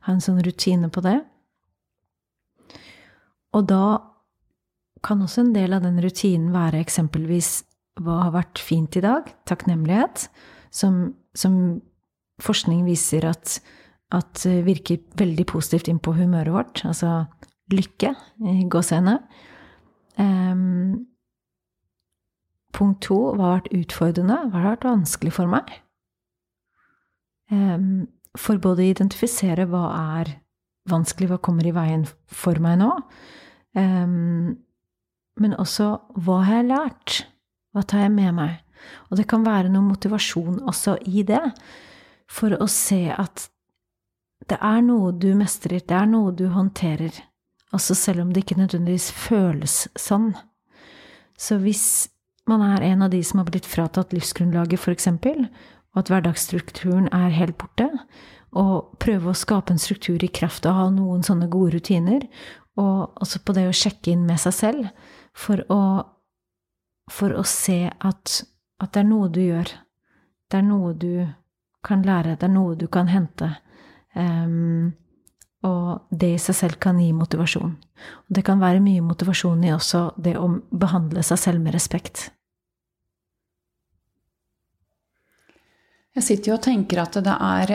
Ha 0.07 0.15
en 0.15 0.23
sånn 0.23 0.43
rutine 0.43 0.91
på 0.91 1.03
det. 1.05 1.21
Og 3.55 3.63
da 3.71 3.85
kan 5.05 5.21
også 5.23 5.45
en 5.45 5.55
del 5.55 5.75
av 5.77 5.85
den 5.85 5.99
rutinen 6.03 6.51
være 6.51 6.81
eksempelvis 6.83 7.61
hva 8.01 8.19
har 8.25 8.35
vært 8.35 8.59
fint 8.59 8.95
i 8.99 9.03
dag? 9.03 9.29
Takknemlighet. 9.47 10.27
Som, 10.75 11.15
som 11.37 11.79
forskning 12.43 12.83
viser 12.87 13.27
at, 13.29 13.59
at, 14.15 14.43
virker 14.65 14.99
veldig 15.19 15.45
positivt 15.47 15.87
inn 15.91 16.01
på 16.03 16.15
humøret 16.17 16.53
vårt. 16.53 16.83
Altså 16.87 17.23
lykke 17.71 18.11
i 18.51 18.65
gåsehendene. 18.71 19.21
Um, 20.15 21.05
punkt 22.75 23.01
to 23.07 23.17
hva 23.35 23.47
har 23.47 23.57
vært 23.59 23.73
utfordrende? 23.75 24.41
Hva 24.51 24.61
har 24.61 24.75
vært 24.75 24.89
vanskelig 24.89 25.35
for 25.35 25.51
meg? 25.51 25.71
For 28.35 28.59
både 28.59 28.83
å 28.83 28.89
identifisere 28.89 29.67
hva 29.69 29.85
er 30.17 30.31
vanskelig, 30.89 31.29
hva 31.31 31.39
kommer 31.43 31.67
i 31.67 31.73
veien 31.75 32.03
for 32.25 32.59
meg 32.61 32.79
nå, 32.81 32.89
men 33.75 35.55
også 35.61 35.87
hva 36.25 36.39
har 36.47 36.59
jeg 36.59 36.67
lært? 36.71 37.19
Hva 37.75 37.83
tar 37.83 38.05
jeg 38.05 38.13
med 38.15 38.37
meg? 38.37 38.61
Og 39.09 39.19
det 39.19 39.27
kan 39.27 39.43
være 39.45 39.71
noe 39.73 39.83
motivasjon 39.83 40.63
også 40.69 40.95
i 41.09 41.25
det, 41.27 41.43
for 42.31 42.55
å 42.55 42.67
se 42.71 43.03
at 43.11 43.49
det 44.49 44.57
er 44.61 44.81
noe 44.85 45.11
du 45.11 45.31
mestrer, 45.37 45.81
det 45.81 45.95
er 45.95 46.09
noe 46.09 46.33
du 46.35 46.47
håndterer, 46.53 47.13
også 47.75 47.97
selv 47.97 48.23
om 48.23 48.33
det 48.33 48.45
ikke 48.45 48.59
nødvendigvis 48.59 49.09
føles 49.15 49.77
sånn. 49.99 50.33
Så 51.37 51.57
hvis 51.59 51.85
man 52.47 52.61
er 52.61 52.83
en 52.91 53.05
av 53.05 53.11
de 53.13 53.21
som 53.25 53.41
har 53.41 53.49
blitt 53.49 53.67
fratatt 53.67 54.13
livsgrunnlaget, 54.13 54.87
eksempel, 54.93 55.47
og 55.95 56.03
at 56.03 56.11
hverdagsstrukturen 56.11 57.07
er 57.15 57.33
helt 57.33 57.57
borte. 57.57 57.87
Og 58.55 58.95
prøve 59.03 59.31
å 59.31 59.37
skape 59.37 59.73
en 59.73 59.81
struktur 59.81 60.21
i 60.23 60.31
kraft 60.31 60.67
av 60.67 60.75
å 60.75 60.83
ha 60.83 60.89
noen 60.93 61.23
sånne 61.25 61.47
gode 61.51 61.75
rutiner. 61.75 62.27
Og 62.79 63.15
også 63.23 63.41
på 63.43 63.55
det 63.55 63.65
å 63.69 63.75
sjekke 63.75 64.13
inn 64.13 64.25
med 64.27 64.39
seg 64.43 64.55
selv 64.55 65.09
for 65.35 65.63
å, 65.71 65.79
for 67.11 67.35
å 67.37 67.43
se 67.47 67.85
at, 67.89 68.41
at, 68.81 68.91
det 68.93 69.01
er 69.03 69.09
noe 69.09 69.29
du 69.29 69.41
gjør. 69.43 69.71
Det 70.49 70.59
er 70.59 70.65
noe 70.65 70.93
du 70.97 71.25
kan 71.85 72.05
lære, 72.05 72.37
det 72.39 72.47
er 72.47 72.53
noe 72.53 72.75
du 72.77 72.87
kan 72.91 73.09
hente. 73.11 73.51
Um, 74.15 74.93
og 75.65 76.07
det 76.09 76.35
i 76.35 76.41
seg 76.41 76.57
selv 76.57 76.79
kan 76.81 76.99
gi 77.01 77.11
motivasjon. 77.13 77.73
Og 78.25 78.37
det 78.37 78.45
kan 78.45 78.61
være 78.61 78.83
mye 78.83 79.03
motivasjon 79.05 79.63
i 79.65 79.73
også 79.73 80.07
det 80.21 80.35
å 80.37 80.49
behandle 80.69 81.23
seg 81.25 81.41
selv 81.41 81.63
med 81.65 81.75
respekt. 81.77 82.29
Jeg 86.15 86.23
sitter 86.23 86.51
jo 86.51 86.55
og 86.55 86.63
tenker 86.63 87.01
at 87.01 87.17
det 87.25 87.33
er 87.33 87.71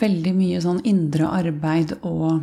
veldig 0.00 0.32
mye 0.34 0.60
sånn 0.64 0.80
indre 0.88 1.28
arbeid 1.30 1.94
og 2.02 2.42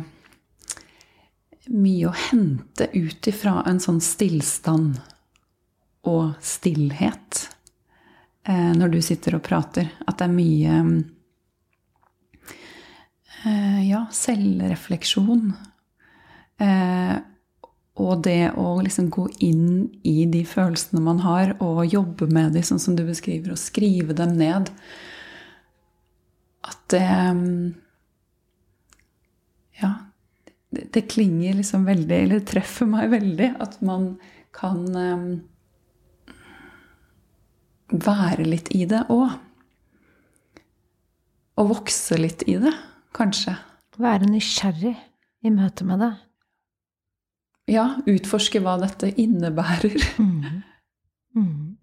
mye 1.72 2.08
å 2.08 2.14
hente 2.30 2.88
ut 2.94 3.28
ifra 3.28 3.60
en 3.68 3.82
sånn 3.82 4.00
stillstand 4.02 4.96
og 6.08 6.32
stillhet 6.42 7.48
eh, 8.48 8.70
når 8.76 8.94
du 8.94 9.00
sitter 9.04 9.36
og 9.38 9.44
prater. 9.46 9.90
At 10.06 10.18
det 10.18 10.26
er 10.26 10.34
mye 10.34 10.78
eh, 13.46 13.82
ja, 13.88 14.06
selvrefleksjon. 14.10 15.52
Eh, 16.62 17.14
og 18.02 18.22
det 18.24 18.54
å 18.56 18.80
liksom 18.80 19.10
gå 19.12 19.26
inn 19.44 19.90
i 20.08 20.24
de 20.30 20.42
følelsene 20.48 21.02
man 21.04 21.20
har, 21.26 21.54
og 21.62 21.84
jobbe 21.86 22.28
med 22.32 22.56
dem, 22.56 22.64
sånn 22.64 22.80
som 22.82 22.96
du 22.96 23.04
beskriver, 23.06 23.52
og 23.52 23.60
skrive 23.60 24.16
dem 24.16 24.36
ned 24.40 24.72
at 26.62 26.80
det 26.94 27.06
Ja. 29.82 29.92
Det, 30.72 30.86
det, 30.94 31.02
klinger 31.12 31.58
liksom 31.58 31.84
veldig, 31.84 32.18
eller 32.24 32.44
treffer 32.48 32.88
meg 32.88 33.10
veldig, 33.12 33.48
at 33.60 33.74
man 33.84 34.14
kan 34.56 34.86
være 37.92 38.46
litt 38.48 38.70
i 38.74 38.84
det 38.88 39.04
òg. 39.12 39.36
Og 41.60 41.68
vokse 41.68 42.16
litt 42.16 42.44
i 42.48 42.56
det, 42.60 42.72
kanskje. 43.14 43.54
Være 44.00 44.28
nysgjerrig 44.30 44.94
i 45.44 45.52
møte 45.52 45.84
med 45.86 46.00
det. 46.00 46.12
Ja, 47.70 47.84
utforske 48.08 48.62
hva 48.64 48.78
dette 48.82 49.12
innebærer. 49.20 49.96
Mm. 50.22 50.62
Mm. 51.34 51.76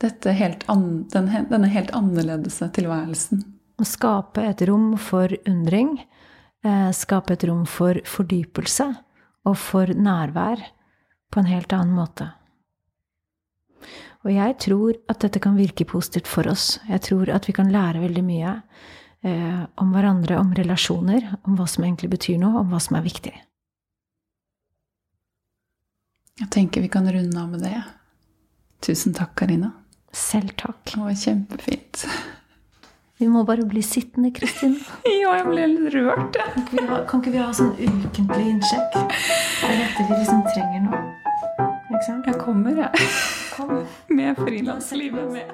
Dette 0.00 0.32
helt 0.32 0.62
an, 0.72 1.02
denne, 1.12 1.42
denne 1.50 1.68
helt 1.68 1.90
annerledes 1.92 2.56
tilværelsen. 2.72 3.42
Å 3.76 3.84
skape 3.84 4.46
et 4.48 4.62
rom 4.64 4.94
for 4.96 5.34
undring, 5.44 5.98
eh, 6.64 6.88
skape 6.96 7.34
et 7.36 7.44
rom 7.50 7.66
for 7.68 8.00
fordypelse 8.08 8.86
og 9.44 9.58
for 9.60 9.92
nærvær 9.92 10.62
på 11.28 11.42
en 11.42 11.50
helt 11.50 11.74
annen 11.76 11.92
måte. 11.98 12.30
Og 14.26 14.32
jeg 14.34 14.56
tror 14.64 14.96
at 15.08 15.20
dette 15.22 15.40
kan 15.40 15.54
virke 15.56 15.86
positivt 15.86 16.26
for 16.26 16.48
oss. 16.50 16.78
Jeg 16.90 17.00
tror 17.06 17.30
at 17.30 17.46
vi 17.48 17.54
kan 17.54 17.70
lære 17.72 18.00
veldig 18.02 18.24
mye 18.26 18.54
eh, 19.22 19.60
om 19.78 19.92
hverandre, 19.94 20.40
om 20.42 20.50
relasjoner, 20.58 21.28
om 21.46 21.54
hva 21.58 21.68
som 21.70 21.84
egentlig 21.86 22.10
betyr 22.16 22.40
noe, 22.42 22.58
om 22.64 22.72
hva 22.72 22.80
som 22.82 22.98
er 22.98 23.06
viktig. 23.06 23.34
Jeg 26.38 26.50
tenker 26.54 26.82
vi 26.84 26.90
kan 26.92 27.06
runde 27.10 27.38
av 27.40 27.48
med 27.50 27.62
det. 27.66 27.76
Tusen 28.86 29.14
takk, 29.16 29.32
Karina. 29.40 29.72
Selv 30.14 30.52
takk. 30.58 30.82
Det 30.92 31.00
var 31.02 31.16
kjempefint. 31.18 32.04
Vi 33.18 33.26
må 33.26 33.42
bare 33.46 33.64
bli 33.66 33.82
sittende, 33.82 34.30
Kristin. 34.34 34.76
Ja, 35.18 35.32
jeg 35.40 35.46
ble 35.48 35.64
litt 35.72 35.88
rørt, 35.96 36.36
jeg. 36.38 36.52
Kan, 36.54 36.62
ikke 36.62 36.76
vi 36.78 36.86
ha- 36.90 37.00
kan 37.10 37.22
ikke 37.24 37.32
vi 37.34 37.40
ha 37.42 37.48
sånn 37.58 37.72
ukentlig 37.74 38.44
innsjekk? 38.52 38.94
Det 38.94 39.72
er 39.72 39.80
dette 39.82 40.06
vi 40.06 40.20
liksom 40.20 40.44
trenger 40.52 40.84
nå. 40.86 41.00
Jeg 41.88 42.36
kommer, 42.36 42.76
jeg. 42.76 43.08
Kom. 43.56 43.78
Med 44.12 44.36
frilanslivet 44.36 45.30
med. 45.32 45.52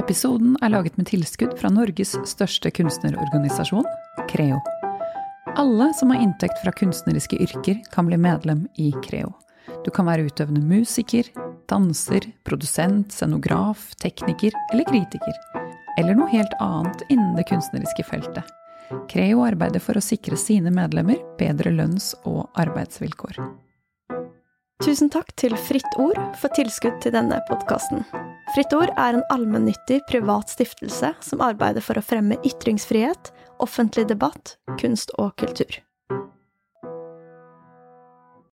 Episoden 0.00 0.56
er 0.64 0.72
laget 0.72 0.96
med 0.96 1.06
tilskudd 1.10 1.52
fra 1.60 1.68
Norges 1.70 2.14
største 2.26 2.72
kunstnerorganisasjon, 2.72 3.84
Creo. 4.30 4.62
Alle 5.60 5.90
som 5.94 6.10
har 6.10 6.22
inntekt 6.24 6.56
fra 6.64 6.72
kunstneriske 6.72 7.36
yrker, 7.36 7.82
kan 7.92 8.08
bli 8.08 8.16
medlem 8.16 8.64
i 8.80 8.94
Creo. 9.04 9.34
Du 9.84 9.90
kan 9.92 10.08
være 10.08 10.24
utøvende 10.24 10.64
musiker, 10.64 11.28
danser, 11.68 12.24
produsent, 12.48 13.12
scenograf, 13.12 13.90
tekniker 14.00 14.56
eller 14.72 14.88
kritiker. 14.88 15.36
Eller 16.00 16.16
noe 16.16 16.32
helt 16.32 16.56
annet 16.64 17.04
innen 17.10 17.36
det 17.36 17.44
kunstneriske 17.52 18.08
feltet. 18.08 18.48
Creo 19.12 19.44
arbeider 19.44 19.84
for 19.84 20.00
å 20.00 20.04
sikre 20.04 20.40
sine 20.40 20.72
medlemmer 20.72 21.20
bedre 21.38 21.70
lønns- 21.76 22.14
og 22.24 22.48
arbeidsvilkår. 22.56 23.38
Tusen 24.84 25.08
takk 25.08 25.30
til 25.40 25.54
Fritt 25.56 25.94
Ord 25.96 26.18
for 26.36 26.52
tilskudd 26.52 26.98
til 27.00 27.14
denne 27.14 27.38
podkasten. 27.48 28.02
Fritt 28.52 28.74
Ord 28.76 28.90
er 29.00 29.16
en 29.16 29.24
allmennyttig 29.32 30.02
privat 30.10 30.52
stiftelse 30.52 31.14
som 31.24 31.40
arbeider 31.40 31.80
for 31.80 31.96
å 31.96 32.04
fremme 32.04 32.36
ytringsfrihet, 32.44 33.32
offentlig 33.64 34.04
debatt, 34.12 34.58
kunst 34.76 35.14
og 35.16 35.32
kultur. 35.40 35.80